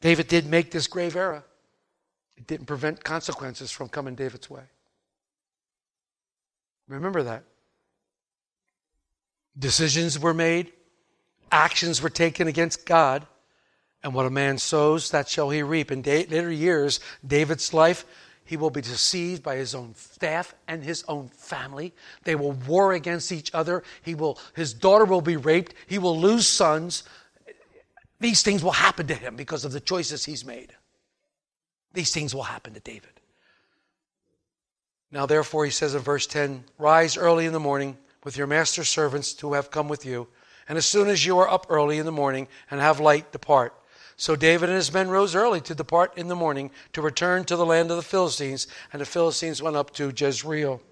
David 0.00 0.28
did 0.28 0.46
make 0.46 0.70
this 0.70 0.86
grave 0.86 1.16
error, 1.16 1.44
it 2.36 2.46
didn't 2.46 2.66
prevent 2.66 3.02
consequences 3.02 3.70
from 3.70 3.88
coming 3.88 4.14
David's 4.14 4.48
way. 4.48 4.62
Remember 6.86 7.22
that. 7.24 7.44
Decisions 9.58 10.18
were 10.18 10.34
made, 10.34 10.72
actions 11.50 12.00
were 12.00 12.10
taken 12.10 12.46
against 12.46 12.86
God, 12.86 13.26
and 14.02 14.14
what 14.14 14.26
a 14.26 14.30
man 14.30 14.58
sows, 14.58 15.10
that 15.10 15.28
shall 15.28 15.50
he 15.50 15.62
reap. 15.62 15.90
In 15.90 16.02
later 16.02 16.52
years, 16.52 17.00
David's 17.26 17.74
life, 17.74 18.04
he 18.44 18.56
will 18.56 18.70
be 18.70 18.80
deceived 18.80 19.42
by 19.42 19.56
his 19.56 19.74
own 19.74 19.94
staff 19.96 20.54
and 20.68 20.82
his 20.82 21.04
own 21.08 21.28
family. 21.28 21.92
They 22.22 22.36
will 22.36 22.52
war 22.52 22.92
against 22.92 23.32
each 23.32 23.52
other. 23.52 23.82
He 24.02 24.14
will, 24.14 24.38
his 24.54 24.72
daughter 24.72 25.04
will 25.04 25.20
be 25.20 25.36
raped. 25.36 25.74
He 25.86 25.98
will 25.98 26.18
lose 26.18 26.46
sons. 26.46 27.02
These 28.20 28.42
things 28.42 28.64
will 28.64 28.72
happen 28.72 29.06
to 29.06 29.14
him 29.14 29.36
because 29.36 29.64
of 29.64 29.72
the 29.72 29.80
choices 29.80 30.24
he's 30.24 30.44
made. 30.44 30.72
These 31.92 32.12
things 32.12 32.34
will 32.34 32.44
happen 32.44 32.74
to 32.74 32.80
David. 32.80 33.20
Now, 35.10 35.26
therefore, 35.26 35.64
he 35.64 35.70
says 35.70 35.94
in 35.94 36.02
verse 36.02 36.26
10 36.26 36.64
Rise 36.78 37.16
early 37.16 37.46
in 37.46 37.52
the 37.52 37.60
morning 37.60 37.96
with 38.24 38.36
your 38.36 38.46
master's 38.46 38.88
servants 38.88 39.38
who 39.40 39.54
have 39.54 39.70
come 39.70 39.88
with 39.88 40.04
you, 40.04 40.28
and 40.68 40.76
as 40.76 40.84
soon 40.84 41.08
as 41.08 41.24
you 41.24 41.38
are 41.38 41.48
up 41.48 41.66
early 41.70 41.98
in 41.98 42.06
the 42.06 42.12
morning 42.12 42.48
and 42.70 42.80
have 42.80 43.00
light, 43.00 43.32
depart. 43.32 43.74
So 44.16 44.36
David 44.36 44.68
and 44.68 44.76
his 44.76 44.92
men 44.92 45.08
rose 45.08 45.34
early 45.34 45.60
to 45.62 45.74
depart 45.74 46.18
in 46.18 46.28
the 46.28 46.34
morning 46.34 46.72
to 46.92 47.00
return 47.00 47.44
to 47.44 47.56
the 47.56 47.64
land 47.64 47.90
of 47.90 47.96
the 47.96 48.02
Philistines, 48.02 48.66
and 48.92 49.00
the 49.00 49.06
Philistines 49.06 49.62
went 49.62 49.76
up 49.76 49.92
to 49.94 50.12
Jezreel. 50.14 50.82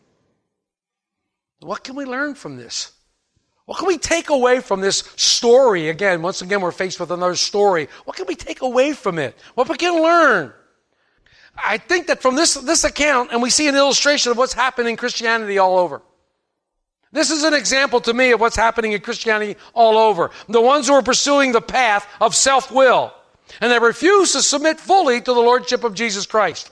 What 1.61 1.83
can 1.83 1.97
we 1.97 2.05
learn 2.05 2.37
from 2.37 2.57
this? 2.57 2.93
What 3.67 3.79
can 3.79 3.89
we 3.89 3.99
take 3.99 4.31
away 4.31 4.61
from 4.61 4.81
this 4.81 4.99
story? 5.17 5.89
Again, 5.89 6.23
once 6.23 6.41
again, 6.41 6.61
we're 6.61 6.71
faced 6.71 7.01
with 7.01 7.11
another 7.11 7.35
story. 7.35 7.89
What 8.05 8.17
can 8.17 8.27
we 8.27 8.37
take 8.37 8.63
away 8.63 8.93
from 8.93 9.19
it? 9.19 9.37
What 9.55 9.69
we 9.69 9.77
can 9.77 10.01
learn? 10.01 10.53
I 11.57 11.79
think 11.79 12.07
that 12.07 12.23
from 12.23 12.37
this, 12.37 12.55
this 12.55 12.85
account, 12.85 13.33
and 13.33 13.43
we 13.43 13.51
see 13.51 13.67
an 13.67 13.75
illustration 13.75 14.31
of 14.31 14.39
what's 14.39 14.53
happening 14.53 14.93
in 14.93 14.97
Christianity 14.97 15.59
all 15.59 15.79
over. 15.79 16.01
This 17.11 17.31
is 17.31 17.43
an 17.45 17.55
example 17.55 18.01
to 18.03 18.15
me 18.15 18.33
of 18.33 18.41
what's 18.41 18.57
happening 18.57 18.93
in 18.93 19.01
Christianity 19.01 19.57
all 19.75 19.97
over. 19.99 20.31
The 20.49 20.61
ones 20.61 20.87
who 20.87 20.95
are 20.95 21.03
pursuing 21.03 21.53
the 21.53 21.61
path 21.61 22.07
of 22.21 22.37
self 22.37 22.71
will, 22.71 23.13
and 23.61 23.73
they 23.73 23.79
refuse 23.79 24.33
to 24.33 24.43
submit 24.43 24.79
fully 24.79 25.21
to 25.21 25.33
the 25.33 25.41
Lordship 25.41 25.83
of 25.83 25.95
Jesus 25.95 26.27
Christ. 26.27 26.71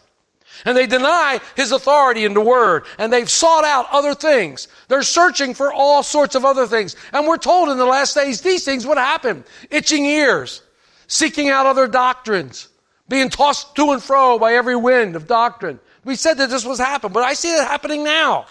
And 0.65 0.77
they 0.77 0.87
deny 0.87 1.41
his 1.57 1.73
authority 1.73 2.25
in 2.25 2.35
the 2.35 2.41
word, 2.41 2.85
and 2.99 3.13
they've 3.13 3.29
sought 3.29 3.65
out 3.65 3.87
other 3.91 4.15
things. 4.15 4.69
They're 4.89 5.03
searching 5.03 5.55
for 5.55 5.73
all 5.73 6.03
sorts 6.03 6.35
of 6.35 6.45
other 6.45 6.67
things. 6.67 6.97
And 7.13 7.27
we're 7.27 7.39
told 7.39 7.69
in 7.69 7.77
the 7.77 7.85
last 7.85 8.15
days 8.15 8.41
these 8.41 8.65
things 8.65 8.87
would 8.87 8.99
happen. 8.99 9.45
Itching 9.71 10.05
ears, 10.05 10.63
seeking 11.07 11.51
out 11.51 11.67
other 11.67 11.87
doctrines, 11.87 12.69
being 13.09 13.29
tossed 13.29 13.75
to 13.77 13.93
and 13.93 14.03
fro 14.03 14.39
by 14.39 14.55
every 14.55 14.77
wind 14.77 15.17
of 15.17 15.27
doctrine. 15.27 15.81
We 16.05 16.17
said 16.17 16.39
that 16.39 16.51
this 16.51 16.65
was 16.65 16.79
happening, 16.79 17.13
but 17.13 17.25
I 17.25 17.35
see 17.35 17.55
it 17.55 17.65
happening 17.65 18.05
now. 18.05 18.47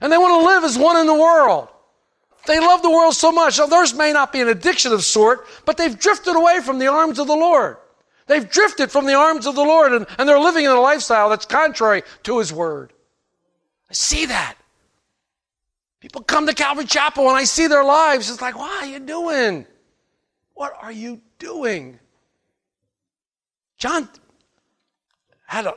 And 0.00 0.12
they 0.12 0.18
want 0.18 0.42
to 0.42 0.46
live 0.46 0.64
as 0.64 0.76
one 0.76 0.96
in 0.98 1.06
the 1.06 1.14
world. 1.14 1.68
They 2.46 2.60
love 2.60 2.82
the 2.82 2.90
world 2.90 3.14
so 3.14 3.32
much. 3.32 3.58
Now, 3.58 3.66
theirs 3.66 3.94
may 3.94 4.12
not 4.12 4.32
be 4.32 4.40
an 4.40 4.48
addiction 4.48 4.92
of 4.92 5.02
sort, 5.02 5.46
but 5.64 5.76
they've 5.76 5.98
drifted 5.98 6.36
away 6.36 6.60
from 6.60 6.78
the 6.78 6.88
arms 6.88 7.18
of 7.18 7.26
the 7.26 7.34
Lord. 7.34 7.78
They've 8.26 8.48
drifted 8.48 8.90
from 8.90 9.06
the 9.06 9.14
arms 9.14 9.46
of 9.46 9.54
the 9.54 9.62
Lord 9.62 9.92
and, 9.92 10.06
and 10.18 10.28
they're 10.28 10.38
living 10.38 10.64
in 10.64 10.70
a 10.70 10.80
lifestyle 10.80 11.28
that's 11.28 11.44
contrary 11.44 12.02
to 12.22 12.38
His 12.38 12.52
Word. 12.52 12.92
I 13.90 13.94
see 13.94 14.26
that. 14.26 14.56
People 16.00 16.22
come 16.22 16.46
to 16.46 16.54
Calvary 16.54 16.84
Chapel 16.86 17.28
and 17.28 17.36
I 17.36 17.44
see 17.44 17.66
their 17.66 17.84
lives. 17.84 18.30
It's 18.30 18.42
like, 18.42 18.58
what 18.58 18.82
are 18.82 18.86
you 18.86 19.00
doing? 19.00 19.66
What 20.54 20.76
are 20.80 20.92
you 20.92 21.20
doing? 21.38 21.98
John 23.78 24.08
had 25.46 25.66
a, 25.66 25.74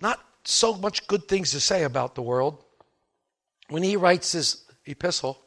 not 0.00 0.20
so 0.44 0.74
much 0.74 1.06
good 1.06 1.28
things 1.28 1.52
to 1.52 1.60
say 1.60 1.84
about 1.84 2.14
the 2.14 2.22
world 2.22 2.62
when 3.68 3.82
he 3.82 3.96
writes 3.96 4.32
his 4.32 4.64
epistle, 4.86 5.42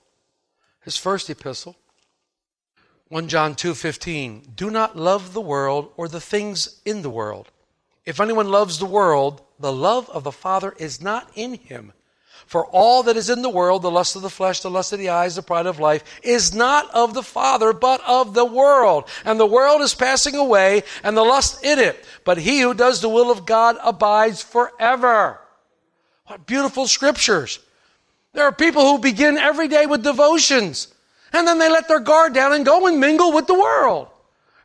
his 0.82 0.98
first 0.98 1.30
epistle. 1.30 1.76
1 3.10 3.28
John 3.28 3.56
2:15 3.56 4.56
Do 4.56 4.70
not 4.70 4.96
love 4.96 5.34
the 5.34 5.42
world 5.42 5.92
or 5.98 6.08
the 6.08 6.22
things 6.22 6.80
in 6.86 7.02
the 7.02 7.10
world. 7.10 7.50
If 8.06 8.20
anyone 8.20 8.50
loves 8.50 8.78
the 8.78 8.86
world, 8.86 9.42
the 9.60 9.74
love 9.74 10.10
of 10.12 10.24
the 10.24 10.32
Father 10.32 10.76
is 10.78 11.02
not 11.02 11.30
in 11.36 11.56
him. 11.56 11.94
For 12.46 12.66
all 12.68 13.04
that 13.04 13.18
is 13.18 13.30
in 13.30 13.42
the 13.42 13.50
world, 13.50 13.82
the 13.82 13.92
lust 13.92 14.16
of 14.16 14.22
the 14.22 14.30
flesh, 14.30 14.62
the 14.62 14.70
lust 14.70 14.94
of 14.94 15.00
the 15.00 15.10
eyes, 15.10 15.36
the 15.36 15.42
pride 15.42 15.66
of 15.66 15.80
life, 15.80 16.04
is 16.24 16.54
not 16.54 16.90
of 16.92 17.14
the 17.14 17.24
Father, 17.24 17.74
but 17.74 18.02
of 18.08 18.34
the 18.34 18.46
world. 18.46 19.08
And 19.26 19.40
the 19.40 19.46
world 19.46 19.82
is 19.82 19.94
passing 19.94 20.36
away, 20.36 20.84
and 21.04 21.16
the 21.16 21.24
lust 21.24 21.64
in 21.64 21.78
it. 21.78 22.04
But 22.24 22.40
he 22.40 22.62
who 22.62 22.74
does 22.74 23.02
the 23.02 23.10
will 23.10 23.30
of 23.30 23.46
God 23.46 23.78
abides 23.84 24.42
forever. 24.42 25.40
What 26.26 26.46
beautiful 26.46 26.88
scriptures. 26.88 27.60
There 28.34 28.46
are 28.46 28.52
people 28.52 28.84
who 28.84 29.00
begin 29.00 29.38
every 29.38 29.68
day 29.68 29.86
with 29.86 30.04
devotions, 30.04 30.88
and 31.34 31.48
then 31.48 31.60
they 31.60 31.70
let 31.70 31.88
their 31.88 32.00
guard 32.00 32.34
down 32.34 32.54
and 32.54 32.66
go 32.66 32.88
and 32.88 33.00
mingle 33.00 33.32
with 33.32 33.48
the 33.48 33.54
world. 33.54 34.08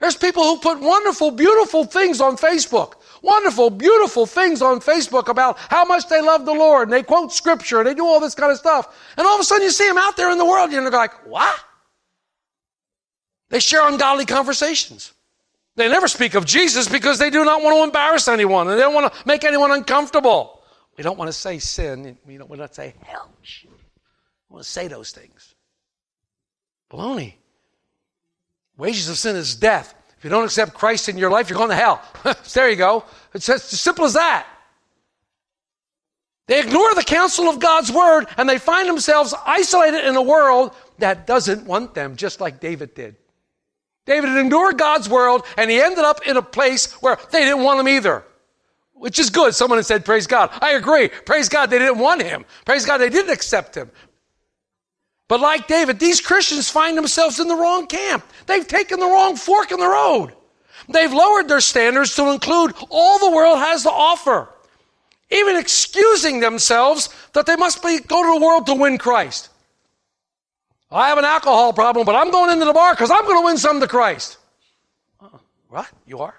There's 0.00 0.16
people 0.16 0.42
who 0.42 0.59
put 0.59 0.80
wonderful, 0.80 1.30
beautiful 1.30 1.85
things 1.85 2.21
on 2.21 2.37
Facebook. 2.37 2.94
Wonderful, 3.23 3.71
beautiful 3.71 4.26
things 4.26 4.61
on 4.61 4.80
Facebook 4.80 5.28
about 5.28 5.56
how 5.59 5.87
much 5.87 6.09
they 6.09 6.21
love 6.21 6.44
the 6.44 6.52
Lord, 6.52 6.88
and 6.88 6.92
they 6.92 7.02
quote 7.02 7.33
scripture, 7.33 7.78
and 7.78 7.87
they 7.87 7.94
do 7.94 8.04
all 8.04 8.21
this 8.21 8.35
kind 8.35 8.52
of 8.52 8.59
stuff. 8.59 8.94
And 9.16 9.26
all 9.26 9.35
of 9.35 9.40
a 9.40 9.44
sudden 9.44 9.64
you 9.64 9.71
see 9.71 9.88
them 9.88 9.97
out 9.97 10.16
there 10.18 10.30
in 10.30 10.37
the 10.37 10.44
world, 10.44 10.64
and 10.64 10.73
you're 10.75 10.90
like, 10.90 11.26
what? 11.26 11.59
They 13.49 13.61
share 13.61 13.88
ungodly 13.88 14.26
conversations. 14.26 15.14
They 15.76 15.88
never 15.88 16.06
speak 16.06 16.35
of 16.35 16.44
Jesus 16.44 16.87
because 16.87 17.18
they 17.18 17.30
do 17.30 17.44
not 17.44 17.62
want 17.62 17.76
to 17.76 17.83
embarrass 17.83 18.28
anyone, 18.28 18.68
and 18.68 18.78
they 18.78 18.83
don't 18.83 18.94
want 18.94 19.11
to 19.11 19.26
make 19.26 19.42
anyone 19.42 19.71
uncomfortable. 19.71 20.61
We 20.99 21.02
don't 21.02 21.18
want 21.18 21.28
to 21.28 21.33
say 21.33 21.59
sin. 21.59 22.18
We 22.26 22.37
don't 22.37 22.50
want 22.50 22.61
to 22.61 22.73
say 22.73 22.94
hell. 23.04 23.30
We 23.42 23.71
want 24.50 24.64
to 24.64 24.71
say 24.71 24.87
those 24.87 25.12
things. 25.12 25.53
Baloney. 26.94 27.34
Wages 28.76 29.08
of 29.08 29.18
sin 29.18 29.36
is 29.36 29.56
death. 29.56 29.94
If 30.16 30.24
you 30.24 30.30
don't 30.30 30.44
accept 30.44 30.74
Christ 30.74 31.08
in 31.08 31.18
your 31.18 31.30
life, 31.30 31.50
you're 31.50 31.58
going 31.58 31.70
to 31.70 31.76
hell. 31.76 32.02
there 32.54 32.70
you 32.70 32.76
go. 32.76 33.04
It's 33.34 33.48
as 33.48 33.64
simple 33.64 34.04
as 34.04 34.14
that. 34.14 34.46
They 36.46 36.60
ignore 36.60 36.94
the 36.94 37.02
counsel 37.02 37.48
of 37.48 37.58
God's 37.58 37.90
word 37.90 38.26
and 38.36 38.48
they 38.48 38.58
find 38.58 38.88
themselves 38.88 39.34
isolated 39.46 40.06
in 40.06 40.14
a 40.14 40.22
world 40.22 40.72
that 40.98 41.26
doesn't 41.26 41.66
want 41.66 41.94
them, 41.94 42.16
just 42.16 42.40
like 42.40 42.60
David 42.60 42.94
did. 42.94 43.16
David 44.06 44.36
ignored 44.36 44.78
God's 44.78 45.08
world 45.08 45.44
and 45.56 45.70
he 45.70 45.80
ended 45.80 46.04
up 46.04 46.26
in 46.26 46.36
a 46.36 46.42
place 46.42 46.92
where 46.94 47.18
they 47.32 47.40
didn't 47.40 47.64
want 47.64 47.80
him 47.80 47.88
either. 47.88 48.24
Which 48.92 49.18
is 49.18 49.30
good. 49.30 49.54
Someone 49.54 49.82
said, 49.82 50.04
Praise 50.04 50.26
God. 50.26 50.50
I 50.60 50.72
agree. 50.72 51.08
Praise 51.08 51.48
God, 51.48 51.70
they 51.70 51.78
didn't 51.78 51.98
want 51.98 52.22
him. 52.22 52.44
Praise 52.64 52.86
God, 52.86 52.98
they 52.98 53.10
didn't 53.10 53.32
accept 53.32 53.74
him. 53.74 53.90
But 55.28 55.40
like 55.40 55.66
David, 55.66 55.98
these 55.98 56.20
Christians 56.20 56.68
find 56.68 56.96
themselves 56.96 57.40
in 57.40 57.48
the 57.48 57.56
wrong 57.56 57.86
camp. 57.86 58.24
They've 58.46 58.66
taken 58.66 59.00
the 59.00 59.06
wrong 59.06 59.36
fork 59.36 59.72
in 59.72 59.78
the 59.78 59.86
road. 59.86 60.34
They've 60.88 61.12
lowered 61.12 61.48
their 61.48 61.60
standards 61.60 62.14
to 62.16 62.30
include 62.30 62.74
all 62.90 63.18
the 63.18 63.34
world 63.34 63.58
has 63.58 63.84
to 63.84 63.90
offer, 63.90 64.50
even 65.30 65.56
excusing 65.56 66.40
themselves 66.40 67.08
that 67.32 67.46
they 67.46 67.56
must 67.56 67.82
be, 67.82 68.00
go 68.00 68.22
to 68.22 68.38
the 68.38 68.44
world 68.44 68.66
to 68.66 68.74
win 68.74 68.98
Christ. 68.98 69.48
I 70.90 71.08
have 71.08 71.18
an 71.18 71.24
alcohol 71.24 71.72
problem, 71.72 72.04
but 72.04 72.14
I'm 72.14 72.30
going 72.30 72.52
into 72.52 72.66
the 72.66 72.72
bar 72.72 72.92
because 72.92 73.10
I'm 73.10 73.24
going 73.24 73.40
to 73.40 73.44
win 73.44 73.56
some 73.56 73.80
to 73.80 73.88
Christ. 73.88 74.38
Uh, 75.20 75.28
what? 75.68 75.90
You 76.06 76.20
are? 76.20 76.34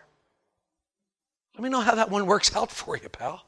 Let 1.56 1.64
me 1.64 1.70
know 1.70 1.82
how 1.82 1.96
that 1.96 2.10
one 2.10 2.26
works 2.26 2.56
out 2.56 2.72
for 2.72 2.96
you, 2.98 3.10
pal. 3.10 3.44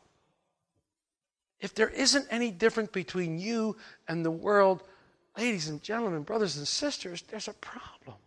If 1.59 1.73
there 1.75 1.89
isn't 1.89 2.27
any 2.29 2.51
difference 2.51 2.89
between 2.91 3.39
you 3.39 3.77
and 4.07 4.25
the 4.25 4.31
world, 4.31 4.83
Ladies 5.37 5.67
and 5.67 5.83
gentlemen, 5.83 6.23
brothers 6.23 6.57
and 6.57 6.67
sisters, 6.67 7.23
there's 7.29 7.47
a 7.47 7.53
problem. 7.53 8.17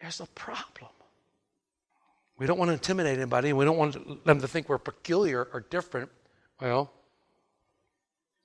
There's 0.00 0.20
a 0.20 0.26
problem. 0.26 0.90
We 2.38 2.46
don't 2.46 2.58
want 2.58 2.70
to 2.70 2.72
intimidate 2.72 3.18
anybody. 3.18 3.52
We 3.52 3.66
don't 3.66 3.76
want 3.76 4.24
them 4.24 4.40
to 4.40 4.48
think 4.48 4.68
we're 4.68 4.78
peculiar 4.78 5.46
or 5.52 5.60
different. 5.60 6.10
Well, 6.60 6.90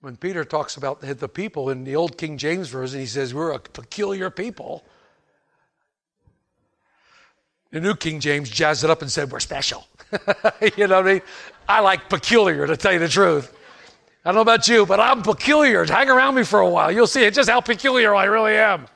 when 0.01 0.17
Peter 0.17 0.43
talks 0.43 0.75
about 0.75 1.01
the 1.01 1.29
people 1.29 1.69
in 1.69 1.85
the 1.85 1.95
old 1.95 2.17
King 2.17 2.37
James 2.37 2.69
Version, 2.69 2.99
he 2.99 3.05
says, 3.05 3.33
We're 3.33 3.51
a 3.51 3.59
peculiar 3.59 4.29
people. 4.29 4.83
The 7.71 7.79
New 7.79 7.95
King 7.95 8.19
James 8.19 8.49
jazzed 8.49 8.83
it 8.83 8.89
up 8.89 9.01
and 9.01 9.11
said, 9.11 9.31
We're 9.31 9.39
special. 9.39 9.87
you 10.77 10.87
know 10.87 10.97
what 10.97 11.07
I 11.07 11.13
mean? 11.13 11.21
I 11.67 11.79
like 11.79 12.09
peculiar, 12.09 12.67
to 12.67 12.75
tell 12.75 12.93
you 12.93 12.99
the 12.99 13.09
truth. 13.09 13.55
I 14.23 14.29
don't 14.29 14.35
know 14.35 14.41
about 14.41 14.67
you, 14.67 14.85
but 14.85 14.99
I'm 14.99 15.21
peculiar. 15.21 15.85
Hang 15.85 16.09
around 16.09 16.35
me 16.35 16.43
for 16.43 16.59
a 16.59 16.69
while. 16.69 16.91
You'll 16.91 17.07
see 17.07 17.23
it 17.23 17.33
just 17.33 17.49
how 17.49 17.61
peculiar 17.61 18.13
I 18.13 18.25
really 18.25 18.55
am. 18.55 18.87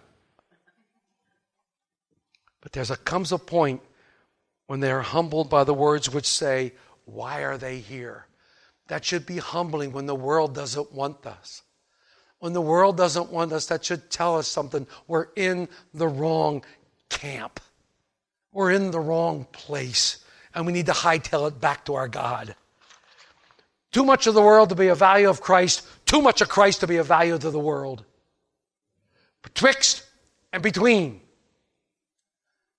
But 2.61 2.73
there 2.73 2.85
comes 2.85 3.31
a 3.31 3.37
point 3.37 3.81
when 4.67 4.79
they 4.79 4.91
are 4.91 5.01
humbled 5.01 5.49
by 5.49 5.63
the 5.63 5.73
words 5.73 6.09
which 6.09 6.25
say, 6.25 6.73
Why 7.05 7.43
are 7.43 7.57
they 7.57 7.79
here? 7.79 8.27
That 8.87 9.05
should 9.05 9.25
be 9.25 9.37
humbling 9.37 9.93
when 9.93 10.07
the 10.07 10.15
world 10.15 10.53
doesn't 10.53 10.91
want 10.91 11.25
us. 11.25 11.61
When 12.39 12.51
the 12.51 12.61
world 12.61 12.97
doesn't 12.97 13.31
want 13.31 13.53
us, 13.53 13.67
that 13.67 13.85
should 13.85 14.09
tell 14.09 14.37
us 14.37 14.47
something. 14.47 14.85
We're 15.07 15.27
in 15.37 15.69
the 15.93 16.07
wrong 16.09 16.65
camp. 17.09 17.61
We're 18.51 18.71
in 18.71 18.91
the 18.91 18.99
wrong 18.99 19.47
place. 19.53 20.25
And 20.53 20.65
we 20.65 20.73
need 20.73 20.87
to 20.87 20.91
hightail 20.91 21.47
it 21.47 21.61
back 21.61 21.85
to 21.85 21.95
our 21.95 22.09
God. 22.09 22.55
Too 23.93 24.03
much 24.03 24.27
of 24.27 24.33
the 24.33 24.41
world 24.41 24.69
to 24.69 24.75
be 24.75 24.87
a 24.89 24.95
value 24.95 25.29
of 25.29 25.39
Christ, 25.39 25.87
too 26.05 26.21
much 26.21 26.41
of 26.41 26.49
Christ 26.49 26.81
to 26.81 26.87
be 26.87 26.97
a 26.97 27.03
value 27.03 27.37
to 27.37 27.51
the 27.51 27.59
world. 27.59 28.03
Betwixt 29.43 30.03
and 30.51 30.61
between. 30.61 31.21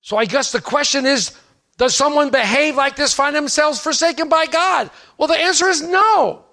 So 0.00 0.16
I 0.16 0.26
guess 0.26 0.52
the 0.52 0.60
question 0.60 1.06
is 1.06 1.32
does 1.76 1.94
someone 1.94 2.30
behave 2.30 2.76
like 2.76 2.96
this 2.96 3.14
find 3.14 3.34
themselves 3.34 3.80
forsaken 3.80 4.28
by 4.28 4.46
God? 4.46 4.90
Well, 5.16 5.28
the 5.28 5.38
answer 5.38 5.68
is 5.68 5.82
no. 5.82 6.44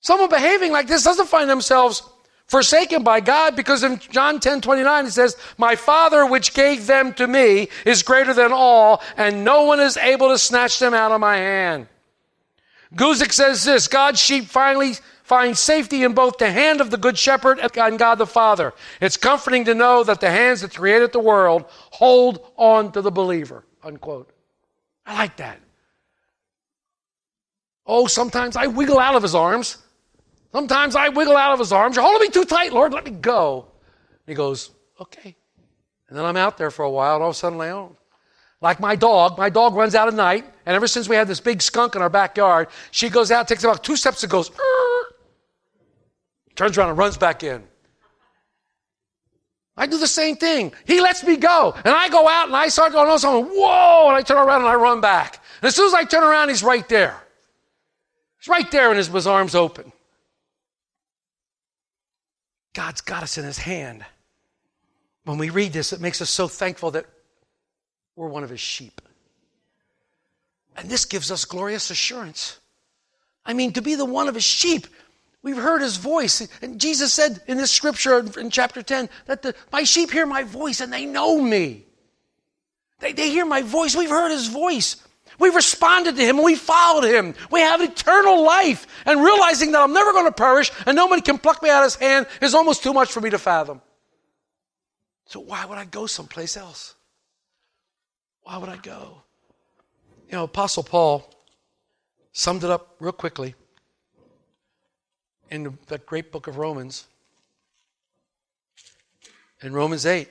Someone 0.00 0.28
behaving 0.28 0.70
like 0.70 0.86
this 0.86 1.04
doesn't 1.04 1.28
find 1.28 1.48
themselves 1.48 2.02
forsaken 2.46 3.02
by 3.02 3.20
God 3.20 3.56
because 3.56 3.82
in 3.82 3.98
John 3.98 4.40
10 4.40 4.60
29 4.60 5.06
it 5.06 5.10
says, 5.10 5.36
My 5.56 5.74
Father 5.74 6.26
which 6.26 6.54
gave 6.54 6.86
them 6.86 7.14
to 7.14 7.26
me 7.26 7.68
is 7.86 8.02
greater 8.02 8.34
than 8.34 8.52
all, 8.52 9.02
and 9.16 9.42
no 9.42 9.64
one 9.64 9.80
is 9.80 9.96
able 9.96 10.28
to 10.28 10.38
snatch 10.38 10.78
them 10.78 10.94
out 10.94 11.12
of 11.12 11.20
my 11.20 11.36
hand. 11.36 11.88
Guzik 12.94 13.32
says 13.32 13.64
this 13.64 13.88
God's 13.88 14.20
sheep 14.20 14.46
finally 14.46 14.94
finds 15.22 15.60
safety 15.60 16.04
in 16.04 16.14
both 16.14 16.38
the 16.38 16.50
hand 16.50 16.80
of 16.80 16.90
the 16.90 16.96
Good 16.96 17.18
Shepherd 17.18 17.58
and 17.60 17.98
God 17.98 18.14
the 18.16 18.26
Father. 18.26 18.72
It's 19.00 19.18
comforting 19.18 19.66
to 19.66 19.74
know 19.74 20.02
that 20.04 20.20
the 20.20 20.30
hands 20.30 20.62
that 20.62 20.74
created 20.74 21.12
the 21.12 21.20
world 21.20 21.66
hold 21.68 22.50
on 22.56 22.92
to 22.92 23.02
the 23.02 23.10
believer. 23.10 23.64
Unquote. 23.82 24.30
I 25.04 25.14
like 25.18 25.36
that. 25.36 25.60
Oh, 27.86 28.06
sometimes 28.06 28.56
I 28.56 28.66
wiggle 28.68 28.98
out 28.98 29.14
of 29.14 29.22
his 29.22 29.34
arms. 29.34 29.78
Sometimes 30.52 30.96
I 30.96 31.10
wiggle 31.10 31.36
out 31.36 31.52
of 31.52 31.58
his 31.58 31.72
arms. 31.72 31.96
You're 31.96 32.04
holding 32.04 32.26
me 32.26 32.30
too 32.30 32.44
tight, 32.44 32.72
Lord. 32.72 32.92
Let 32.94 33.04
me 33.04 33.10
go. 33.10 33.66
He 34.26 34.34
goes, 34.34 34.70
okay. 34.98 35.36
And 36.08 36.16
then 36.16 36.24
I'm 36.24 36.36
out 36.36 36.56
there 36.56 36.70
for 36.70 36.84
a 36.84 36.90
while, 36.90 37.16
and 37.16 37.22
all 37.22 37.30
of 37.30 37.36
a 37.36 37.38
sudden 37.38 37.60
I 37.60 37.68
own. 37.68 37.97
Like 38.60 38.80
my 38.80 38.96
dog, 38.96 39.38
my 39.38 39.50
dog 39.50 39.74
runs 39.74 39.94
out 39.94 40.08
at 40.08 40.14
night, 40.14 40.44
and 40.66 40.74
ever 40.74 40.88
since 40.88 41.08
we 41.08 41.14
had 41.14 41.28
this 41.28 41.40
big 41.40 41.62
skunk 41.62 41.94
in 41.94 42.02
our 42.02 42.08
backyard, 42.10 42.68
she 42.90 43.08
goes 43.08 43.30
out, 43.30 43.46
takes 43.46 43.62
about 43.62 43.84
two 43.84 43.96
steps, 43.96 44.22
and 44.22 44.30
goes, 44.30 44.50
"Arr!" 44.50 45.14
turns 46.56 46.76
around 46.76 46.90
and 46.90 46.98
runs 46.98 47.16
back 47.16 47.44
in. 47.44 47.62
I 49.76 49.86
do 49.86 49.96
the 49.96 50.08
same 50.08 50.34
thing. 50.34 50.72
He 50.86 51.00
lets 51.00 51.22
me 51.22 51.36
go, 51.36 51.72
and 51.84 51.94
I 51.94 52.08
go 52.08 52.28
out 52.28 52.48
and 52.48 52.56
I 52.56 52.66
start 52.66 52.92
going 52.92 53.08
on 53.08 53.18
something. 53.20 53.54
Whoa! 53.54 54.08
And 54.08 54.16
I 54.16 54.22
turn 54.22 54.38
around 54.38 54.62
and 54.62 54.68
I 54.68 54.74
run 54.74 55.00
back. 55.00 55.40
And 55.62 55.68
as 55.68 55.76
soon 55.76 55.86
as 55.86 55.94
I 55.94 56.02
turn 56.02 56.24
around, 56.24 56.48
he's 56.48 56.64
right 56.64 56.88
there. 56.88 57.16
He's 58.40 58.48
right 58.48 58.68
there, 58.72 58.88
and 58.88 58.98
his, 58.98 59.06
his 59.06 59.28
arms 59.28 59.54
open. 59.54 59.92
God's 62.78 63.00
got 63.00 63.24
us 63.24 63.38
in 63.38 63.44
His 63.44 63.58
hand. 63.58 64.04
When 65.24 65.36
we 65.36 65.50
read 65.50 65.72
this, 65.72 65.92
it 65.92 66.00
makes 66.00 66.22
us 66.22 66.30
so 66.30 66.46
thankful 66.46 66.92
that 66.92 67.06
we're 68.18 68.28
one 68.28 68.44
of 68.44 68.50
His 68.50 68.60
sheep. 68.60 69.00
And 70.76 70.90
this 70.90 71.04
gives 71.04 71.30
us 71.30 71.44
glorious 71.44 71.90
assurance. 71.90 72.58
I 73.46 73.52
mean, 73.54 73.72
to 73.72 73.82
be 73.82 73.94
the 73.94 74.04
one 74.04 74.28
of 74.28 74.34
His 74.34 74.44
sheep, 74.44 74.86
we've 75.42 75.56
heard 75.56 75.80
His 75.80 75.96
voice. 75.96 76.46
And 76.60 76.80
Jesus 76.80 77.12
said 77.12 77.40
in 77.46 77.56
this 77.56 77.70
scripture 77.70 78.24
in 78.38 78.50
chapter 78.50 78.82
10 78.82 79.08
that 79.26 79.42
the, 79.42 79.54
my 79.72 79.84
sheep 79.84 80.10
hear 80.10 80.26
my 80.26 80.42
voice 80.42 80.80
and 80.80 80.92
they 80.92 81.06
know 81.06 81.40
me. 81.40 81.84
They, 82.98 83.12
they 83.12 83.30
hear 83.30 83.46
my 83.46 83.62
voice. 83.62 83.94
We've 83.94 84.10
heard 84.10 84.32
His 84.32 84.48
voice. 84.48 84.96
We've 85.38 85.54
responded 85.54 86.16
to 86.16 86.24
him. 86.24 86.42
We 86.42 86.56
followed 86.56 87.04
him. 87.04 87.32
We 87.52 87.60
have 87.60 87.80
eternal 87.80 88.42
life. 88.42 88.88
And 89.06 89.22
realizing 89.22 89.70
that 89.70 89.82
I'm 89.82 89.92
never 89.92 90.12
going 90.12 90.24
to 90.24 90.32
perish 90.32 90.72
and 90.84 90.96
nobody 90.96 91.22
can 91.22 91.38
pluck 91.38 91.62
me 91.62 91.70
out 91.70 91.84
of 91.84 91.92
his 91.92 91.94
hand 91.94 92.26
is 92.42 92.54
almost 92.54 92.82
too 92.82 92.92
much 92.92 93.12
for 93.12 93.20
me 93.20 93.30
to 93.30 93.38
fathom. 93.38 93.80
So 95.26 95.38
why 95.38 95.64
would 95.64 95.78
I 95.78 95.84
go 95.84 96.06
someplace 96.06 96.56
else? 96.56 96.96
Why 98.48 98.56
would 98.56 98.70
I 98.70 98.78
go? 98.78 99.20
You 100.30 100.38
know, 100.38 100.44
Apostle 100.44 100.82
Paul 100.82 101.30
summed 102.32 102.64
it 102.64 102.70
up 102.70 102.96
real 102.98 103.12
quickly 103.12 103.54
in 105.50 105.76
that 105.88 106.06
great 106.06 106.32
book 106.32 106.46
of 106.46 106.56
Romans. 106.56 107.06
In 109.60 109.74
Romans 109.74 110.06
8. 110.06 110.30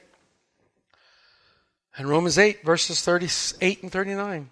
In 1.99 2.07
Romans 2.07 2.39
8, 2.39 2.65
verses 2.65 3.01
38 3.01 3.83
and 3.83 3.91
39. 3.91 4.49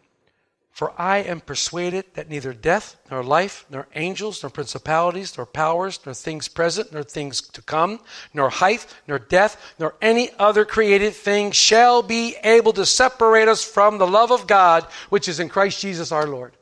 For 0.75 0.91
I 0.99 1.19
am 1.19 1.39
persuaded 1.39 2.03
that 2.15 2.27
neither 2.27 2.51
death, 2.51 2.97
nor 3.09 3.23
life, 3.23 3.65
nor 3.69 3.87
angels, 3.95 4.43
nor 4.43 4.49
principalities, 4.49 5.37
nor 5.37 5.45
powers, 5.45 6.01
nor 6.05 6.13
things 6.13 6.49
present, 6.49 6.91
nor 6.91 7.01
things 7.01 7.39
to 7.39 7.61
come, 7.61 8.01
nor 8.33 8.49
height, 8.49 8.85
nor 9.07 9.17
depth, 9.17 9.55
nor 9.79 9.95
any 10.01 10.31
other 10.37 10.65
created 10.65 11.13
thing 11.13 11.51
shall 11.51 12.03
be 12.03 12.35
able 12.43 12.73
to 12.73 12.85
separate 12.85 13.47
us 13.47 13.63
from 13.63 13.99
the 13.99 14.05
love 14.05 14.33
of 14.33 14.47
God 14.47 14.83
which 15.07 15.29
is 15.29 15.39
in 15.39 15.47
Christ 15.47 15.79
Jesus 15.79 16.11
our 16.11 16.27
Lord. 16.27 16.57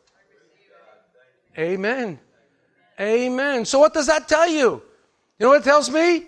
Amen. 1.58 2.20
Amen. 3.00 3.66
So, 3.66 3.80
what 3.80 3.96
does 3.96 4.06
that 4.06 4.28
tell 4.28 4.48
you? 4.48 4.70
You 4.70 4.84
know 5.40 5.50
what 5.50 5.62
it 5.62 5.64
tells 5.64 5.90
me? 5.90 6.28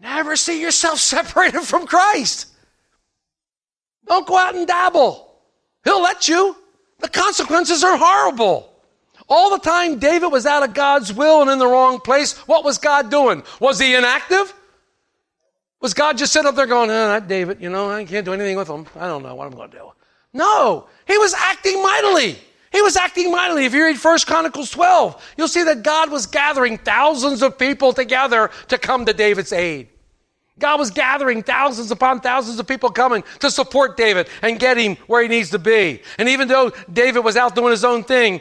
Never 0.00 0.34
see 0.34 0.60
yourself 0.60 0.98
separated 1.14 1.60
from 1.60 1.86
Christ. 1.86 2.48
Don't 4.04 4.26
go 4.26 4.36
out 4.36 4.56
and 4.56 4.66
dabble. 4.66 5.32
He'll 5.84 6.02
let 6.02 6.26
you. 6.26 6.56
The 7.00 7.08
consequences 7.08 7.82
are 7.82 7.96
horrible. 7.96 8.72
All 9.28 9.50
the 9.50 9.58
time 9.58 9.98
David 9.98 10.28
was 10.28 10.44
out 10.44 10.62
of 10.62 10.74
God's 10.74 11.12
will 11.12 11.42
and 11.42 11.50
in 11.50 11.58
the 11.58 11.66
wrong 11.66 12.00
place, 12.00 12.36
what 12.48 12.64
was 12.64 12.78
God 12.78 13.10
doing? 13.10 13.42
Was 13.60 13.78
he 13.78 13.94
inactive? 13.94 14.52
Was 15.80 15.94
God 15.94 16.18
just 16.18 16.32
sitting 16.32 16.48
up 16.48 16.56
there 16.56 16.66
going, 16.66 16.90
oh, 16.90 17.20
David, 17.20 17.62
you 17.62 17.70
know, 17.70 17.90
I 17.90 18.04
can't 18.04 18.24
do 18.24 18.32
anything 18.34 18.56
with 18.56 18.68
him. 18.68 18.86
I 18.96 19.06
don't 19.06 19.22
know 19.22 19.34
what 19.34 19.46
I'm 19.46 19.54
going 19.54 19.70
to 19.70 19.78
do. 19.78 19.92
No, 20.32 20.88
he 21.06 21.16
was 21.16 21.32
acting 21.32 21.82
mightily. 21.82 22.38
He 22.72 22.82
was 22.82 22.96
acting 22.96 23.30
mightily. 23.30 23.64
If 23.64 23.74
you 23.74 23.84
read 23.84 23.96
1 23.96 24.18
Chronicles 24.26 24.70
12, 24.70 25.34
you'll 25.36 25.48
see 25.48 25.62
that 25.64 25.82
God 25.82 26.10
was 26.10 26.26
gathering 26.26 26.78
thousands 26.78 27.42
of 27.42 27.58
people 27.58 27.92
together 27.92 28.50
to 28.68 28.78
come 28.78 29.06
to 29.06 29.12
David's 29.12 29.52
aid. 29.52 29.89
God 30.60 30.78
was 30.78 30.90
gathering 30.90 31.42
thousands 31.42 31.90
upon 31.90 32.20
thousands 32.20 32.60
of 32.60 32.66
people 32.66 32.90
coming 32.90 33.24
to 33.40 33.50
support 33.50 33.96
David 33.96 34.28
and 34.42 34.60
get 34.60 34.76
him 34.76 34.96
where 35.06 35.22
he 35.22 35.28
needs 35.28 35.50
to 35.50 35.58
be. 35.58 36.02
And 36.18 36.28
even 36.28 36.46
though 36.46 36.70
David 36.92 37.24
was 37.24 37.36
out 37.36 37.54
doing 37.54 37.70
his 37.70 37.84
own 37.84 38.04
thing, 38.04 38.40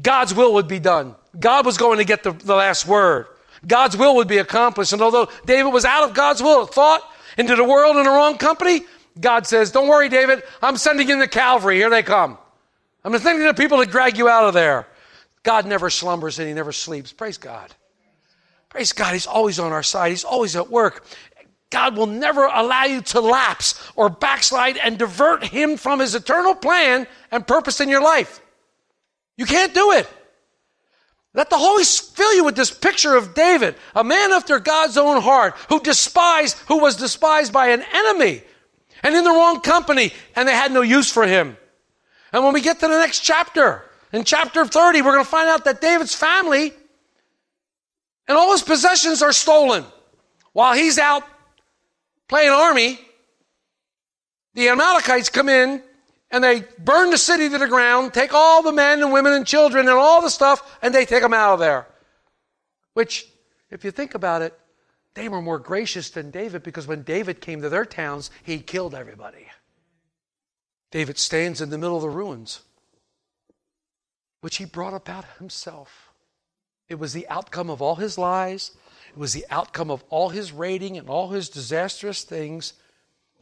God's 0.00 0.34
will 0.34 0.54
would 0.54 0.68
be 0.68 0.78
done. 0.78 1.16
God 1.38 1.66
was 1.66 1.76
going 1.76 1.98
to 1.98 2.04
get 2.04 2.22
the, 2.22 2.32
the 2.32 2.54
last 2.54 2.86
word. 2.86 3.26
God's 3.66 3.96
will 3.96 4.16
would 4.16 4.28
be 4.28 4.38
accomplished. 4.38 4.92
And 4.92 5.02
although 5.02 5.28
David 5.46 5.72
was 5.72 5.84
out 5.84 6.08
of 6.08 6.14
God's 6.14 6.42
will, 6.42 6.66
thought 6.66 7.02
into 7.38 7.56
the 7.56 7.64
world 7.64 7.96
in 7.96 8.04
the 8.04 8.10
wrong 8.10 8.36
company, 8.36 8.82
God 9.20 9.46
says, 9.46 9.70
Don't 9.70 9.88
worry, 9.88 10.08
David, 10.08 10.42
I'm 10.60 10.76
sending 10.76 11.08
you 11.08 11.18
the 11.18 11.28
Calvary. 11.28 11.76
Here 11.76 11.90
they 11.90 12.02
come. 12.02 12.38
I'm 13.04 13.16
sending 13.18 13.46
the 13.46 13.54
people 13.54 13.84
to 13.84 13.90
drag 13.90 14.16
you 14.16 14.28
out 14.28 14.44
of 14.44 14.54
there. 14.54 14.86
God 15.42 15.66
never 15.66 15.90
slumbers 15.90 16.38
and 16.38 16.48
he 16.48 16.54
never 16.54 16.72
sleeps. 16.72 17.12
Praise 17.12 17.38
God. 17.38 17.74
Praise 18.72 18.92
God, 18.94 19.12
He's 19.12 19.26
always 19.26 19.58
on 19.58 19.70
our 19.70 19.82
side, 19.82 20.10
He's 20.10 20.24
always 20.24 20.56
at 20.56 20.70
work. 20.70 21.04
God 21.68 21.94
will 21.94 22.06
never 22.06 22.44
allow 22.44 22.84
you 22.84 23.02
to 23.02 23.20
lapse 23.20 23.78
or 23.96 24.08
backslide 24.08 24.78
and 24.78 24.98
divert 24.98 25.44
Him 25.44 25.76
from 25.76 26.00
His 26.00 26.14
eternal 26.14 26.54
plan 26.54 27.06
and 27.30 27.46
purpose 27.46 27.80
in 27.82 27.90
your 27.90 28.02
life. 28.02 28.40
You 29.36 29.44
can't 29.44 29.74
do 29.74 29.92
it. 29.92 30.08
Let 31.34 31.50
the 31.50 31.58
Holy 31.58 31.84
Spirit 31.84 32.16
fill 32.16 32.34
you 32.34 32.44
with 32.44 32.56
this 32.56 32.70
picture 32.70 33.14
of 33.14 33.34
David, 33.34 33.74
a 33.94 34.04
man 34.04 34.32
after 34.32 34.58
God's 34.58 34.96
own 34.96 35.20
heart, 35.20 35.54
who 35.68 35.80
despised, 35.80 36.58
who 36.68 36.78
was 36.78 36.96
despised 36.96 37.52
by 37.52 37.68
an 37.68 37.82
enemy 37.92 38.42
and 39.02 39.14
in 39.14 39.24
the 39.24 39.30
wrong 39.30 39.60
company, 39.60 40.12
and 40.34 40.48
they 40.48 40.52
had 40.52 40.72
no 40.72 40.80
use 40.80 41.10
for 41.10 41.26
him. 41.26 41.56
And 42.32 42.42
when 42.42 42.54
we 42.54 42.62
get 42.62 42.80
to 42.80 42.88
the 42.88 42.98
next 42.98 43.20
chapter, 43.20 43.84
in 44.12 44.24
chapter 44.24 44.64
30, 44.64 45.02
we're 45.02 45.12
going 45.12 45.24
to 45.24 45.30
find 45.30 45.48
out 45.48 45.64
that 45.64 45.80
David's 45.80 46.14
family 46.14 46.72
and 48.28 48.36
all 48.36 48.52
his 48.52 48.62
possessions 48.62 49.22
are 49.22 49.32
stolen. 49.32 49.84
While 50.52 50.74
he's 50.74 50.98
out 50.98 51.24
playing 52.28 52.50
army, 52.50 52.98
the 54.54 54.68
Amalekites 54.68 55.28
come 55.28 55.48
in 55.48 55.82
and 56.30 56.42
they 56.42 56.64
burn 56.78 57.10
the 57.10 57.18
city 57.18 57.48
to 57.48 57.58
the 57.58 57.68
ground, 57.68 58.14
take 58.14 58.32
all 58.32 58.62
the 58.62 58.72
men 58.72 59.02
and 59.02 59.12
women 59.12 59.32
and 59.34 59.46
children 59.46 59.88
and 59.88 59.98
all 59.98 60.22
the 60.22 60.30
stuff, 60.30 60.78
and 60.82 60.94
they 60.94 61.04
take 61.04 61.22
them 61.22 61.34
out 61.34 61.54
of 61.54 61.58
there. 61.60 61.86
Which, 62.94 63.26
if 63.70 63.84
you 63.84 63.90
think 63.90 64.14
about 64.14 64.42
it, 64.42 64.58
they 65.14 65.28
were 65.28 65.42
more 65.42 65.58
gracious 65.58 66.10
than 66.10 66.30
David 66.30 66.62
because 66.62 66.86
when 66.86 67.02
David 67.02 67.40
came 67.40 67.60
to 67.60 67.68
their 67.68 67.84
towns, 67.84 68.30
he 68.42 68.60
killed 68.60 68.94
everybody. 68.94 69.46
David 70.90 71.18
stands 71.18 71.60
in 71.60 71.70
the 71.70 71.78
middle 71.78 71.96
of 71.96 72.02
the 72.02 72.08
ruins, 72.08 72.60
which 74.40 74.56
he 74.56 74.64
brought 74.64 74.94
about 74.94 75.24
himself. 75.38 76.11
It 76.92 76.98
was 76.98 77.14
the 77.14 77.28
outcome 77.28 77.70
of 77.70 77.80
all 77.80 77.96
his 77.96 78.18
lies. 78.18 78.70
It 79.08 79.18
was 79.18 79.32
the 79.32 79.46
outcome 79.50 79.90
of 79.90 80.04
all 80.10 80.28
his 80.28 80.52
raiding 80.52 80.98
and 80.98 81.08
all 81.08 81.30
his 81.30 81.48
disastrous 81.48 82.22
things. 82.22 82.74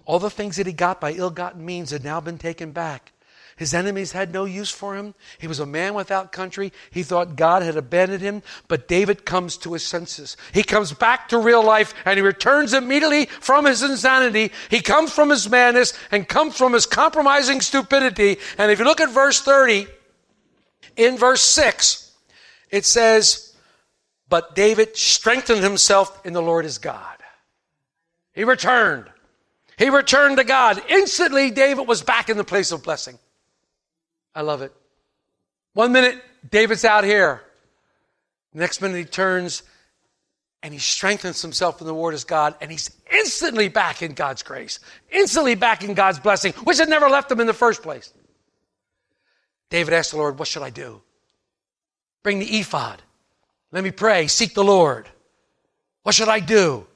All 0.04 0.20
the 0.20 0.30
things 0.30 0.56
that 0.56 0.66
he 0.66 0.72
got 0.72 1.00
by 1.00 1.12
ill 1.12 1.30
gotten 1.30 1.64
means 1.64 1.90
had 1.90 2.04
now 2.04 2.20
been 2.20 2.38
taken 2.38 2.70
back. 2.70 3.12
His 3.56 3.74
enemies 3.74 4.12
had 4.12 4.32
no 4.32 4.46
use 4.46 4.70
for 4.70 4.96
him. 4.96 5.14
He 5.38 5.46
was 5.46 5.58
a 5.58 5.66
man 5.66 5.94
without 5.94 6.32
country. 6.32 6.72
He 6.90 7.02
thought 7.02 7.36
God 7.36 7.62
had 7.62 7.76
abandoned 7.76 8.22
him. 8.22 8.42
But 8.68 8.88
David 8.88 9.26
comes 9.26 9.56
to 9.58 9.74
his 9.74 9.84
senses. 9.84 10.36
He 10.54 10.62
comes 10.62 10.92
back 10.92 11.28
to 11.28 11.38
real 11.38 11.62
life 11.62 11.92
and 12.04 12.16
he 12.16 12.22
returns 12.22 12.72
immediately 12.72 13.26
from 13.26 13.66
his 13.66 13.82
insanity. 13.82 14.52
He 14.70 14.80
comes 14.80 15.12
from 15.12 15.28
his 15.28 15.50
madness 15.50 15.92
and 16.10 16.26
comes 16.26 16.56
from 16.56 16.72
his 16.72 16.86
compromising 16.86 17.60
stupidity. 17.60 18.38
And 18.56 18.70
if 18.70 18.78
you 18.78 18.84
look 18.84 19.00
at 19.00 19.10
verse 19.10 19.40
30, 19.42 19.88
in 20.96 21.18
verse 21.18 21.42
6, 21.42 22.09
it 22.70 22.84
says, 22.84 23.54
But 24.28 24.54
David 24.54 24.96
strengthened 24.96 25.62
himself 25.62 26.24
in 26.24 26.32
the 26.32 26.42
Lord 26.42 26.64
his 26.64 26.78
God. 26.78 27.16
He 28.32 28.44
returned. 28.44 29.06
He 29.76 29.90
returned 29.90 30.36
to 30.36 30.44
God. 30.44 30.82
Instantly, 30.88 31.50
David 31.50 31.88
was 31.88 32.02
back 32.02 32.28
in 32.28 32.36
the 32.36 32.44
place 32.44 32.70
of 32.72 32.82
blessing. 32.82 33.18
I 34.34 34.42
love 34.42 34.62
it. 34.62 34.72
One 35.72 35.92
minute, 35.92 36.22
David's 36.48 36.84
out 36.84 37.04
here. 37.04 37.42
next 38.52 38.80
minute, 38.80 38.96
he 38.98 39.04
turns 39.04 39.62
and 40.62 40.74
he 40.74 40.80
strengthens 40.80 41.40
himself 41.40 41.80
in 41.80 41.86
the 41.86 41.94
Word 41.94 42.12
of 42.12 42.26
God, 42.26 42.54
and 42.60 42.70
he's 42.70 42.90
instantly 43.10 43.68
back 43.68 44.02
in 44.02 44.12
God's 44.12 44.42
grace, 44.42 44.78
instantly 45.10 45.54
back 45.54 45.82
in 45.82 45.94
God's 45.94 46.18
blessing, 46.18 46.52
which 46.64 46.76
had 46.76 46.88
never 46.88 47.08
left 47.08 47.30
him 47.30 47.40
in 47.40 47.46
the 47.46 47.54
first 47.54 47.82
place. 47.82 48.12
David 49.70 49.94
asked 49.94 50.10
the 50.10 50.18
Lord, 50.18 50.38
What 50.38 50.48
should 50.48 50.62
I 50.62 50.70
do? 50.70 51.00
Bring 52.22 52.38
the 52.38 52.58
ephod. 52.58 53.02
Let 53.72 53.84
me 53.84 53.90
pray, 53.90 54.26
seek 54.26 54.54
the 54.54 54.64
Lord. 54.64 55.08
What 56.02 56.14
should 56.14 56.28
I 56.28 56.40
do? 56.40 56.86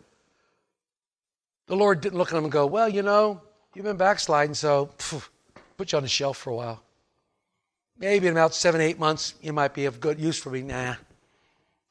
The 1.66 1.76
Lord 1.76 2.00
didn't 2.00 2.18
look 2.18 2.32
at 2.32 2.36
him 2.36 2.44
and 2.44 2.52
go, 2.52 2.66
Well, 2.66 2.88
you 2.88 3.02
know, 3.02 3.40
you've 3.74 3.84
been 3.84 3.96
backsliding, 3.96 4.54
so 4.54 4.90
phew, 4.98 5.22
put 5.76 5.92
you 5.92 5.96
on 5.96 6.02
the 6.02 6.08
shelf 6.08 6.36
for 6.36 6.50
a 6.50 6.54
while. 6.54 6.82
Maybe 7.98 8.26
in 8.26 8.32
about 8.32 8.54
seven, 8.54 8.80
eight 8.80 8.98
months, 8.98 9.34
you 9.40 9.52
might 9.52 9.72
be 9.72 9.84
of 9.84 10.00
good 10.00 10.18
use 10.18 10.38
for 10.38 10.50
me. 10.50 10.62
Nah. 10.62 10.96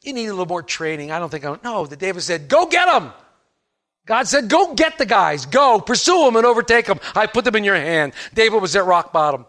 You 0.01 0.13
need 0.13 0.27
a 0.27 0.31
little 0.31 0.45
more 0.45 0.61
training. 0.61 1.11
I 1.11 1.19
don't 1.19 1.29
think 1.29 1.45
I 1.45 1.57
No, 1.63 1.85
the 1.85 1.95
David 1.95 2.21
said, 2.23 2.49
Go 2.49 2.65
get 2.65 2.85
them. 2.85 3.13
God 4.05 4.27
said, 4.27 4.49
Go 4.49 4.73
get 4.73 4.97
the 4.97 5.05
guys. 5.05 5.45
Go, 5.45 5.79
pursue 5.79 6.25
them 6.25 6.35
and 6.35 6.45
overtake 6.45 6.87
them. 6.87 6.99
I 7.15 7.25
put 7.25 7.45
them 7.45 7.55
in 7.55 7.63
your 7.63 7.75
hand. 7.75 8.13
David 8.33 8.61
was 8.61 8.75
at 8.75 8.85
rock 8.85 9.13
bottom. 9.13 9.45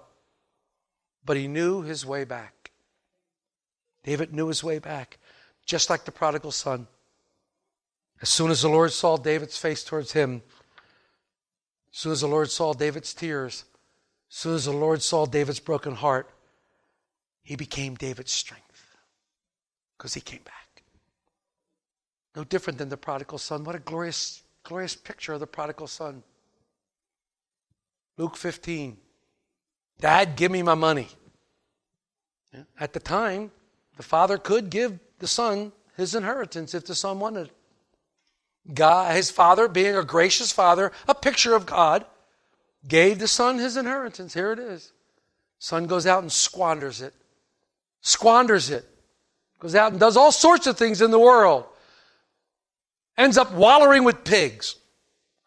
But 1.24 1.36
he 1.36 1.48
knew 1.48 1.82
his 1.82 2.06
way 2.06 2.24
back. 2.24 2.63
David 4.04 4.32
knew 4.32 4.48
his 4.48 4.62
way 4.62 4.78
back, 4.78 5.18
just 5.66 5.90
like 5.90 6.04
the 6.04 6.12
prodigal 6.12 6.52
son. 6.52 6.86
As 8.22 8.28
soon 8.28 8.50
as 8.50 8.62
the 8.62 8.68
Lord 8.68 8.92
saw 8.92 9.16
David's 9.16 9.56
face 9.56 9.82
towards 9.82 10.12
him, 10.12 10.42
as 11.92 11.98
soon 11.98 12.12
as 12.12 12.20
the 12.20 12.28
Lord 12.28 12.50
saw 12.50 12.72
David's 12.72 13.12
tears, 13.12 13.64
as 14.30 14.36
soon 14.36 14.54
as 14.54 14.64
the 14.66 14.72
Lord 14.72 15.02
saw 15.02 15.26
David's 15.26 15.60
broken 15.60 15.94
heart, 15.94 16.30
he 17.42 17.56
became 17.56 17.94
David's 17.94 18.32
strength 18.32 18.96
because 19.96 20.14
he 20.14 20.20
came 20.20 20.42
back. 20.44 20.82
No 22.36 22.44
different 22.44 22.78
than 22.78 22.88
the 22.88 22.96
prodigal 22.96 23.38
son. 23.38 23.64
What 23.64 23.74
a 23.74 23.78
glorious, 23.78 24.42
glorious 24.64 24.96
picture 24.96 25.34
of 25.34 25.40
the 25.40 25.46
prodigal 25.46 25.86
son. 25.86 26.22
Luke 28.16 28.36
15. 28.36 28.96
Dad, 30.00 30.36
give 30.36 30.50
me 30.50 30.62
my 30.62 30.74
money. 30.74 31.08
At 32.78 32.92
the 32.92 33.00
time, 33.00 33.50
the 33.96 34.02
father 34.02 34.38
could 34.38 34.70
give 34.70 34.98
the 35.18 35.26
son 35.26 35.72
his 35.96 36.14
inheritance 36.14 36.74
if 36.74 36.84
the 36.84 36.94
son 36.94 37.20
wanted 37.20 37.46
it. 37.46 37.52
God, 38.72 39.14
his 39.14 39.30
father, 39.30 39.68
being 39.68 39.94
a 39.94 40.04
gracious 40.04 40.50
father, 40.50 40.90
a 41.06 41.14
picture 41.14 41.54
of 41.54 41.66
God, 41.66 42.04
gave 42.88 43.18
the 43.18 43.28
son 43.28 43.58
his 43.58 43.76
inheritance. 43.76 44.34
Here 44.34 44.52
it 44.52 44.58
is. 44.58 44.92
Son 45.58 45.86
goes 45.86 46.06
out 46.06 46.22
and 46.22 46.32
squanders 46.32 47.00
it. 47.00 47.14
Squanders 48.00 48.70
it. 48.70 48.86
Goes 49.58 49.74
out 49.74 49.92
and 49.92 50.00
does 50.00 50.16
all 50.16 50.32
sorts 50.32 50.66
of 50.66 50.76
things 50.76 51.00
in 51.00 51.10
the 51.10 51.18
world. 51.18 51.64
Ends 53.16 53.38
up 53.38 53.52
wallowing 53.52 54.04
with 54.04 54.24
pigs. 54.24 54.76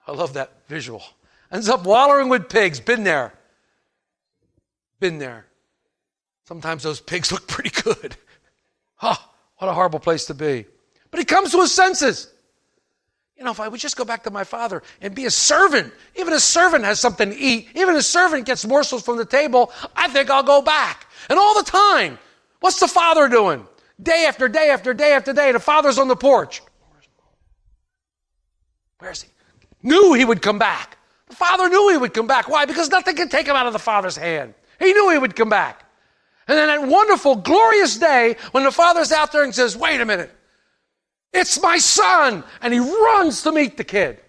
I 0.07 0.11
love 0.11 0.33
that 0.33 0.51
visual. 0.67 1.03
Ends 1.51 1.69
up 1.69 1.83
wallowing 1.83 2.29
with 2.29 2.49
pigs. 2.49 2.79
Been 2.79 3.03
there. 3.03 3.33
Been 4.99 5.17
there. 5.19 5.45
Sometimes 6.45 6.83
those 6.83 7.01
pigs 7.01 7.31
look 7.31 7.47
pretty 7.47 7.69
good. 7.81 8.15
Huh, 8.97 9.15
what 9.57 9.67
a 9.67 9.73
horrible 9.73 9.99
place 9.99 10.25
to 10.25 10.33
be. 10.33 10.65
But 11.09 11.19
he 11.19 11.25
comes 11.25 11.51
to 11.51 11.61
his 11.61 11.71
senses. 11.71 12.31
You 13.37 13.43
know, 13.43 13.51
if 13.51 13.59
I 13.59 13.67
would 13.67 13.79
just 13.79 13.95
go 13.95 14.03
back 14.03 14.23
to 14.23 14.31
my 14.31 14.43
father 14.43 14.81
and 14.99 15.13
be 15.13 15.25
a 15.25 15.31
servant, 15.31 15.93
even 16.15 16.33
a 16.33 16.39
servant 16.39 16.83
has 16.85 16.99
something 16.99 17.29
to 17.29 17.37
eat, 17.37 17.69
even 17.75 17.95
a 17.95 18.01
servant 18.01 18.45
gets 18.45 18.65
morsels 18.65 19.03
from 19.03 19.17
the 19.17 19.25
table, 19.25 19.71
I 19.95 20.07
think 20.07 20.31
I'll 20.31 20.43
go 20.43 20.61
back. 20.61 21.05
And 21.29 21.37
all 21.37 21.53
the 21.53 21.69
time, 21.69 22.17
what's 22.61 22.79
the 22.79 22.87
father 22.87 23.29
doing? 23.29 23.67
Day 24.01 24.25
after 24.27 24.47
day 24.47 24.71
after 24.71 24.93
day 24.93 25.13
after 25.13 25.33
day, 25.33 25.51
the 25.51 25.59
father's 25.59 25.99
on 25.99 26.07
the 26.07 26.15
porch. 26.15 26.61
Where's 28.97 29.21
he? 29.21 29.29
Knew 29.83 30.13
he 30.13 30.25
would 30.25 30.41
come 30.41 30.57
back. 30.57 30.97
The 31.29 31.35
father 31.35 31.69
knew 31.69 31.89
he 31.89 31.97
would 31.97 32.13
come 32.13 32.27
back. 32.27 32.49
Why? 32.49 32.65
Because 32.65 32.89
nothing 32.89 33.15
could 33.15 33.29
take 33.29 33.47
him 33.47 33.55
out 33.55 33.67
of 33.67 33.73
the 33.73 33.79
father's 33.79 34.17
hand. 34.17 34.55
He 34.79 34.93
knew 34.93 35.11
he 35.11 35.17
would 35.17 35.35
come 35.35 35.49
back. 35.49 35.83
And 36.47 36.57
then 36.57 36.67
that 36.67 36.87
wonderful, 36.87 37.35
glorious 37.35 37.97
day 37.97 38.37
when 38.51 38.63
the 38.63 38.71
father's 38.71 39.11
out 39.11 39.31
there 39.31 39.43
and 39.43 39.53
says, 39.53 39.75
wait 39.75 39.99
a 39.99 40.05
minute, 40.05 40.33
it's 41.33 41.61
my 41.61 41.77
son. 41.77 42.43
And 42.61 42.73
he 42.73 42.79
runs 42.79 43.41
to 43.43 43.51
meet 43.51 43.77
the 43.77 43.83
kid. 43.83 44.19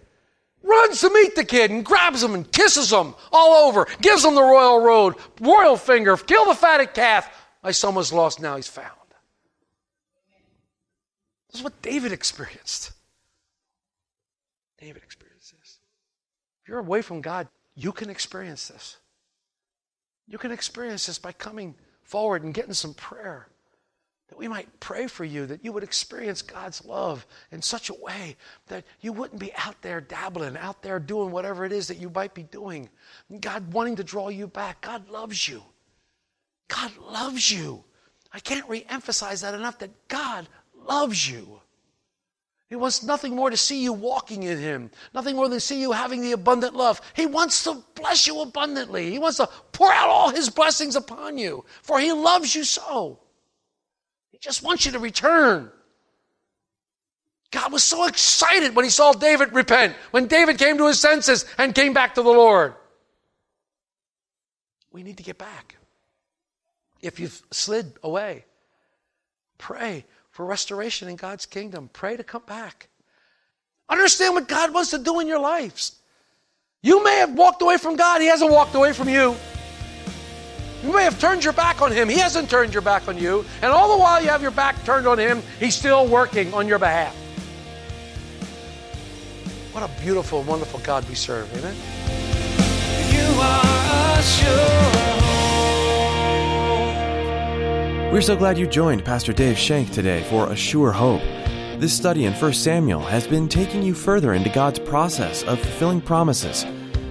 Runs 0.61 0.99
to 1.01 1.09
meet 1.09 1.35
the 1.35 1.45
kid 1.45 1.71
and 1.71 1.85
grabs 1.85 2.21
him 2.21 2.35
and 2.35 2.51
kisses 2.51 2.91
him 2.91 3.15
all 3.31 3.67
over, 3.67 3.87
gives 4.01 4.25
him 4.25 4.35
the 4.35 4.43
royal 4.43 4.81
road, 4.81 5.15
royal 5.39 5.77
finger, 5.77 6.17
kill 6.17 6.45
the 6.45 6.53
fatted 6.53 6.93
calf. 6.93 7.29
My 7.63 7.71
son 7.71 7.95
was 7.95 8.11
lost, 8.11 8.41
now 8.41 8.57
he's 8.57 8.67
found. 8.67 8.91
This 11.49 11.61
is 11.61 11.63
what 11.63 11.81
David 11.81 12.11
experienced. 12.11 12.91
David 14.77 15.01
experienced 15.03 15.53
this. 15.59 15.79
If 16.61 16.69
you're 16.69 16.79
away 16.79 17.01
from 17.01 17.21
God, 17.21 17.47
you 17.75 17.91
can 17.91 18.09
experience 18.09 18.67
this. 18.67 18.97
You 20.27 20.37
can 20.37 20.51
experience 20.51 21.07
this 21.07 21.17
by 21.17 21.31
coming 21.31 21.75
forward 22.09 22.43
and 22.43 22.53
getting 22.53 22.73
some 22.73 22.93
prayer. 22.93 23.47
That 24.29 24.37
we 24.37 24.47
might 24.47 24.79
pray 24.79 25.07
for 25.07 25.25
you, 25.25 25.45
that 25.47 25.63
you 25.63 25.71
would 25.71 25.83
experience 25.83 26.41
God's 26.41 26.85
love 26.85 27.25
in 27.51 27.61
such 27.61 27.89
a 27.89 27.95
way 27.95 28.35
that 28.67 28.83
you 29.01 29.11
wouldn't 29.11 29.39
be 29.39 29.53
out 29.55 29.81
there 29.81 30.01
dabbling, 30.01 30.55
out 30.55 30.83
there 30.83 30.99
doing 30.99 31.31
whatever 31.31 31.65
it 31.65 31.71
is 31.71 31.87
that 31.87 31.97
you 31.97 32.11
might 32.11 32.35
be 32.35 32.43
doing. 32.43 32.89
God 33.39 33.73
wanting 33.73 33.95
to 33.95 34.03
draw 34.03 34.29
you 34.29 34.45
back. 34.45 34.81
God 34.81 35.09
loves 35.09 35.47
you. 35.47 35.63
God 36.67 36.91
loves 36.97 37.49
you. 37.49 37.83
I 38.31 38.39
can't 38.39 38.69
re 38.69 38.85
emphasize 38.89 39.41
that 39.41 39.55
enough 39.55 39.79
that 39.79 40.07
God 40.07 40.47
loves 40.75 41.29
you. 41.29 41.61
He 42.69 42.75
wants 42.75 43.01
nothing 43.01 43.35
more 43.35 43.49
to 43.49 43.57
see 43.57 43.81
you 43.81 43.93
walking 43.93 44.43
in 44.43 44.59
Him, 44.59 44.91
nothing 45.13 45.35
more 45.35 45.49
than 45.49 45.59
see 45.59 45.81
you 45.81 45.91
having 45.91 46.21
the 46.21 46.33
abundant 46.33 46.75
love. 46.75 47.01
He 47.15 47.25
wants 47.25 47.63
to 47.63 47.83
bless 47.95 48.27
you 48.27 48.41
abundantly. 48.41 49.09
He 49.09 49.17
wants 49.17 49.37
to 49.37 49.49
pour 49.71 49.91
out 49.91 50.07
all 50.07 50.29
His 50.29 50.49
blessings 50.49 50.95
upon 50.95 51.39
you, 51.39 51.65
for 51.81 51.99
He 51.99 52.11
loves 52.11 52.53
you 52.53 52.63
so. 52.63 53.19
He 54.31 54.37
just 54.37 54.61
wants 54.61 54.85
you 54.85 54.91
to 54.91 54.99
return. 54.99 55.71
God 57.49 57.71
was 57.71 57.83
so 57.83 58.05
excited 58.05 58.75
when 58.75 58.85
He 58.85 58.91
saw 58.91 59.13
David 59.13 59.53
repent, 59.53 59.95
when 60.11 60.27
David 60.27 60.59
came 60.59 60.77
to 60.77 60.87
his 60.87 60.99
senses 60.99 61.45
and 61.57 61.73
came 61.73 61.93
back 61.93 62.13
to 62.15 62.21
the 62.21 62.29
Lord. 62.29 62.75
We 64.91 65.01
need 65.01 65.17
to 65.17 65.23
get 65.23 65.39
back. 65.39 65.75
If 67.01 67.19
you've 67.19 67.41
slid 67.49 67.93
away, 68.03 68.45
pray 69.57 70.05
for 70.39 70.45
restoration 70.45 71.09
in 71.09 71.17
God's 71.17 71.45
kingdom. 71.45 71.89
Pray 71.91 72.15
to 72.15 72.23
come 72.23 72.43
back. 72.47 72.87
Understand 73.89 74.35
what 74.35 74.47
God 74.47 74.73
wants 74.73 74.91
to 74.91 74.97
do 74.97 75.19
in 75.19 75.27
your 75.27 75.37
lives. 75.37 75.99
You 76.81 77.03
may 77.03 77.17
have 77.17 77.33
walked 77.33 77.61
away 77.61 77.75
from 77.75 77.97
God, 77.97 78.21
He 78.21 78.27
hasn't 78.27 78.49
walked 78.49 78.73
away 78.73 78.93
from 78.93 79.09
you. 79.09 79.35
You 80.81 80.93
may 80.93 81.03
have 81.03 81.19
turned 81.19 81.43
your 81.43 81.51
back 81.51 81.81
on 81.81 81.91
Him, 81.91 82.07
He 82.07 82.17
hasn't 82.17 82.49
turned 82.49 82.73
your 82.73 82.81
back 82.81 83.09
on 83.09 83.17
you. 83.17 83.43
And 83.61 83.73
all 83.73 83.91
the 83.91 84.01
while 84.01 84.23
you 84.23 84.29
have 84.29 84.41
your 84.41 84.51
back 84.51 84.81
turned 84.85 85.07
on 85.07 85.19
Him, 85.19 85.41
He's 85.59 85.75
still 85.75 86.07
working 86.07 86.53
on 86.53 86.69
your 86.69 86.79
behalf. 86.79 87.13
What 89.73 89.83
a 89.83 90.01
beautiful, 90.01 90.43
wonderful 90.43 90.79
God 90.85 91.05
we 91.09 91.15
serve. 91.15 91.53
Amen. 91.57 91.75
You 93.11 93.41
are 93.41 94.19
a 94.19 94.23
sure 94.23 95.28
We're 98.11 98.21
so 98.21 98.35
glad 98.35 98.57
you 98.57 98.65
joined 98.65 99.05
Pastor 99.05 99.33
Dave 99.33 99.55
Shank 99.55 99.91
today 99.91 100.23
for 100.23 100.51
A 100.51 100.55
Sure 100.55 100.91
Hope. 100.91 101.21
This 101.79 101.93
study 101.93 102.25
in 102.25 102.33
1 102.33 102.53
Samuel 102.53 103.01
has 103.01 103.27
been 103.27 103.47
taking 103.47 103.83
you 103.83 103.93
further 103.93 104.33
into 104.33 104.49
God's 104.49 104.79
process 104.79 105.43
of 105.43 105.59
fulfilling 105.59 106.01
promises. 106.01 106.63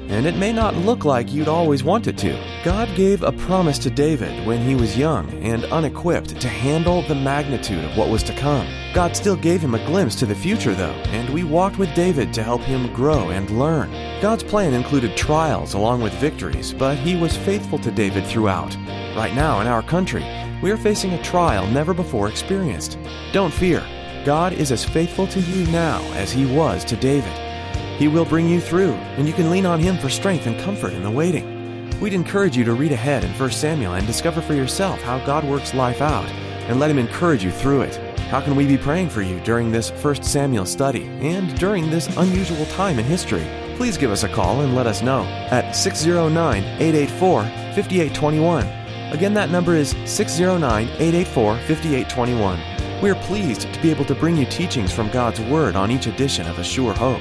And 0.09 0.27
it 0.27 0.37
may 0.37 0.53
not 0.53 0.75
look 0.75 1.05
like 1.05 1.33
you'd 1.33 1.47
always 1.47 1.85
want 1.85 2.09
it 2.09 2.19
to. 2.19 2.37
God 2.65 2.89
gave 2.97 3.23
a 3.23 3.31
promise 3.31 3.79
to 3.79 3.91
David 3.91 4.45
when 4.45 4.61
he 4.61 4.75
was 4.75 4.99
young 4.99 5.31
and 5.35 5.67
unequipped 5.67 6.41
to 6.41 6.49
handle 6.49 7.03
the 7.03 7.15
magnitude 7.15 7.85
of 7.85 7.97
what 7.97 8.09
was 8.09 8.25
to 8.25 8.35
come. 8.35 8.67
God 8.93 9.15
still 9.15 9.37
gave 9.37 9.61
him 9.61 9.77
a 9.77 9.87
glimpse 9.87 10.17
to 10.17 10.27
the 10.27 10.35
future, 10.35 10.75
though, 10.75 11.01
and 11.13 11.33
we 11.33 11.45
walked 11.45 11.79
with 11.79 11.95
David 11.95 12.35
to 12.35 12.43
help 12.43 12.63
him 12.63 12.93
grow 12.93 13.31
and 13.31 13.57
learn. 13.57 13.93
God's 14.21 14.43
plan 14.43 14.75
included 14.75 15.17
trials 15.17 15.75
along 15.75 16.03
with 16.03 16.13
victories, 16.15 16.73
but 16.73 16.99
he 16.99 17.15
was 17.15 17.37
faithful 17.37 17.79
to 17.79 17.93
David 17.93 18.27
throughout. 18.27 18.75
Right 19.15 19.35
now, 19.35 19.61
in 19.61 19.69
our 19.69 19.83
country, 19.83 20.25
we 20.63 20.71
are 20.71 20.77
facing 20.77 21.13
a 21.13 21.23
trial 21.23 21.67
never 21.69 21.95
before 21.95 22.29
experienced. 22.29 22.99
Don't 23.33 23.53
fear. 23.53 23.85
God 24.25 24.53
is 24.53 24.73
as 24.73 24.85
faithful 24.85 25.27
to 25.29 25.41
you 25.41 25.67
now 25.71 26.01
as 26.15 26.33
he 26.33 26.47
was 26.47 26.85
to 26.87 26.97
David. 26.97 27.33
He 27.99 28.09
will 28.09 28.25
bring 28.25 28.49
you 28.49 28.61
through, 28.61 28.93
and 28.93 29.27
you 29.27 29.33
can 29.33 29.51
lean 29.51 29.67
on 29.67 29.81
him 29.81 29.97
for 29.99 30.09
strength 30.09 30.47
and 30.47 30.61
comfort 30.61 30.93
in 30.93 31.03
the 31.03 31.11
waiting. 31.11 31.91
We'd 32.01 32.13
encourage 32.13 32.57
you 32.57 32.65
to 32.65 32.75
read 32.75 32.93
ahead 32.93 33.25
in 33.25 33.31
1 33.33 33.51
Samuel 33.51 33.95
and 33.95 34.07
discover 34.07 34.41
for 34.41 34.55
yourself 34.55 35.01
how 35.03 35.25
God 35.25 35.45
works 35.45 35.75
life 35.75 36.01
out, 36.01 36.27
and 36.69 36.79
let 36.79 36.91
him 36.91 36.99
encourage 36.99 37.43
you 37.43 37.51
through 37.51 37.83
it. 37.83 37.97
How 38.29 38.41
can 38.41 38.55
we 38.55 38.67
be 38.67 38.77
praying 38.77 39.09
for 39.09 39.23
you 39.23 39.41
during 39.41 39.73
this 39.73 39.91
1 39.91 40.23
Samuel 40.23 40.67
study 40.67 41.07
and 41.21 41.59
during 41.59 41.89
this 41.89 42.15
unusual 42.17 42.67
time 42.67 42.99
in 42.99 43.05
history? 43.05 43.47
Please 43.77 43.97
give 43.97 44.11
us 44.11 44.25
a 44.25 44.29
call 44.29 44.61
and 44.61 44.75
let 44.75 44.87
us 44.87 45.03
know 45.03 45.23
at 45.51 45.75
609 45.75 46.63
884 46.65 47.43
5821. 47.43 48.78
Again, 49.13 49.33
that 49.35 49.51
number 49.51 49.75
is 49.75 49.97
609 50.05 50.85
884 50.85 51.57
5821. 51.57 53.01
We 53.01 53.11
are 53.11 53.15
pleased 53.15 53.63
to 53.73 53.81
be 53.81 53.91
able 53.91 54.05
to 54.05 54.15
bring 54.15 54.37
you 54.37 54.45
teachings 54.45 54.93
from 54.93 55.09
God's 55.11 55.41
Word 55.41 55.77
on 55.77 55.91
each 55.91 56.07
edition 56.07 56.47
of 56.47 56.59
A 56.59 56.65
Sure 56.65 56.93
Hope. 56.93 57.21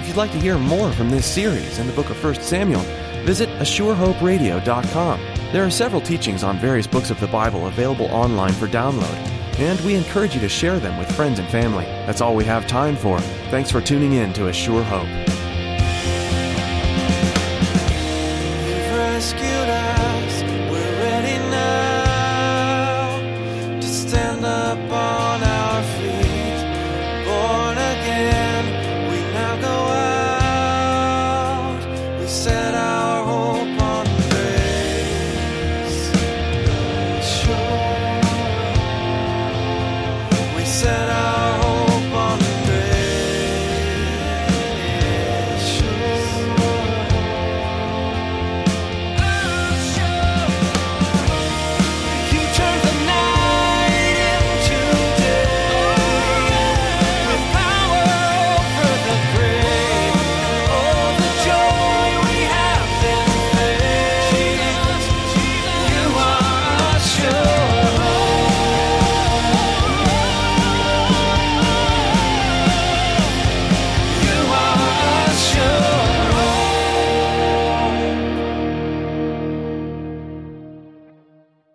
If 0.00 0.08
you'd 0.08 0.16
like 0.16 0.32
to 0.32 0.40
hear 0.40 0.58
more 0.58 0.90
from 0.92 1.10
this 1.10 1.26
series 1.26 1.78
in 1.78 1.86
the 1.86 1.92
book 1.92 2.10
of 2.10 2.22
1 2.22 2.34
Samuel, 2.36 2.80
visit 3.24 3.48
ASureHopeRadio.com. 3.60 5.20
There 5.52 5.64
are 5.64 5.70
several 5.70 6.00
teachings 6.00 6.42
on 6.42 6.58
various 6.58 6.88
books 6.88 7.10
of 7.10 7.20
the 7.20 7.28
Bible 7.28 7.68
available 7.68 8.06
online 8.06 8.52
for 8.54 8.66
download. 8.66 9.28
and 9.58 9.78
we 9.82 9.94
encourage 9.94 10.34
you 10.34 10.40
to 10.40 10.48
share 10.48 10.80
them 10.80 10.98
with 10.98 11.14
friends 11.14 11.38
and 11.38 11.46
family. 11.48 11.84
That's 11.84 12.22
all 12.22 12.34
we 12.34 12.44
have 12.46 12.66
time 12.66 12.96
for. 12.96 13.20
Thanks 13.50 13.70
for 13.70 13.82
tuning 13.82 14.14
in 14.14 14.32
to 14.32 14.48
A 14.48 14.52
Sure 14.52 14.82
Hope. 14.82 15.31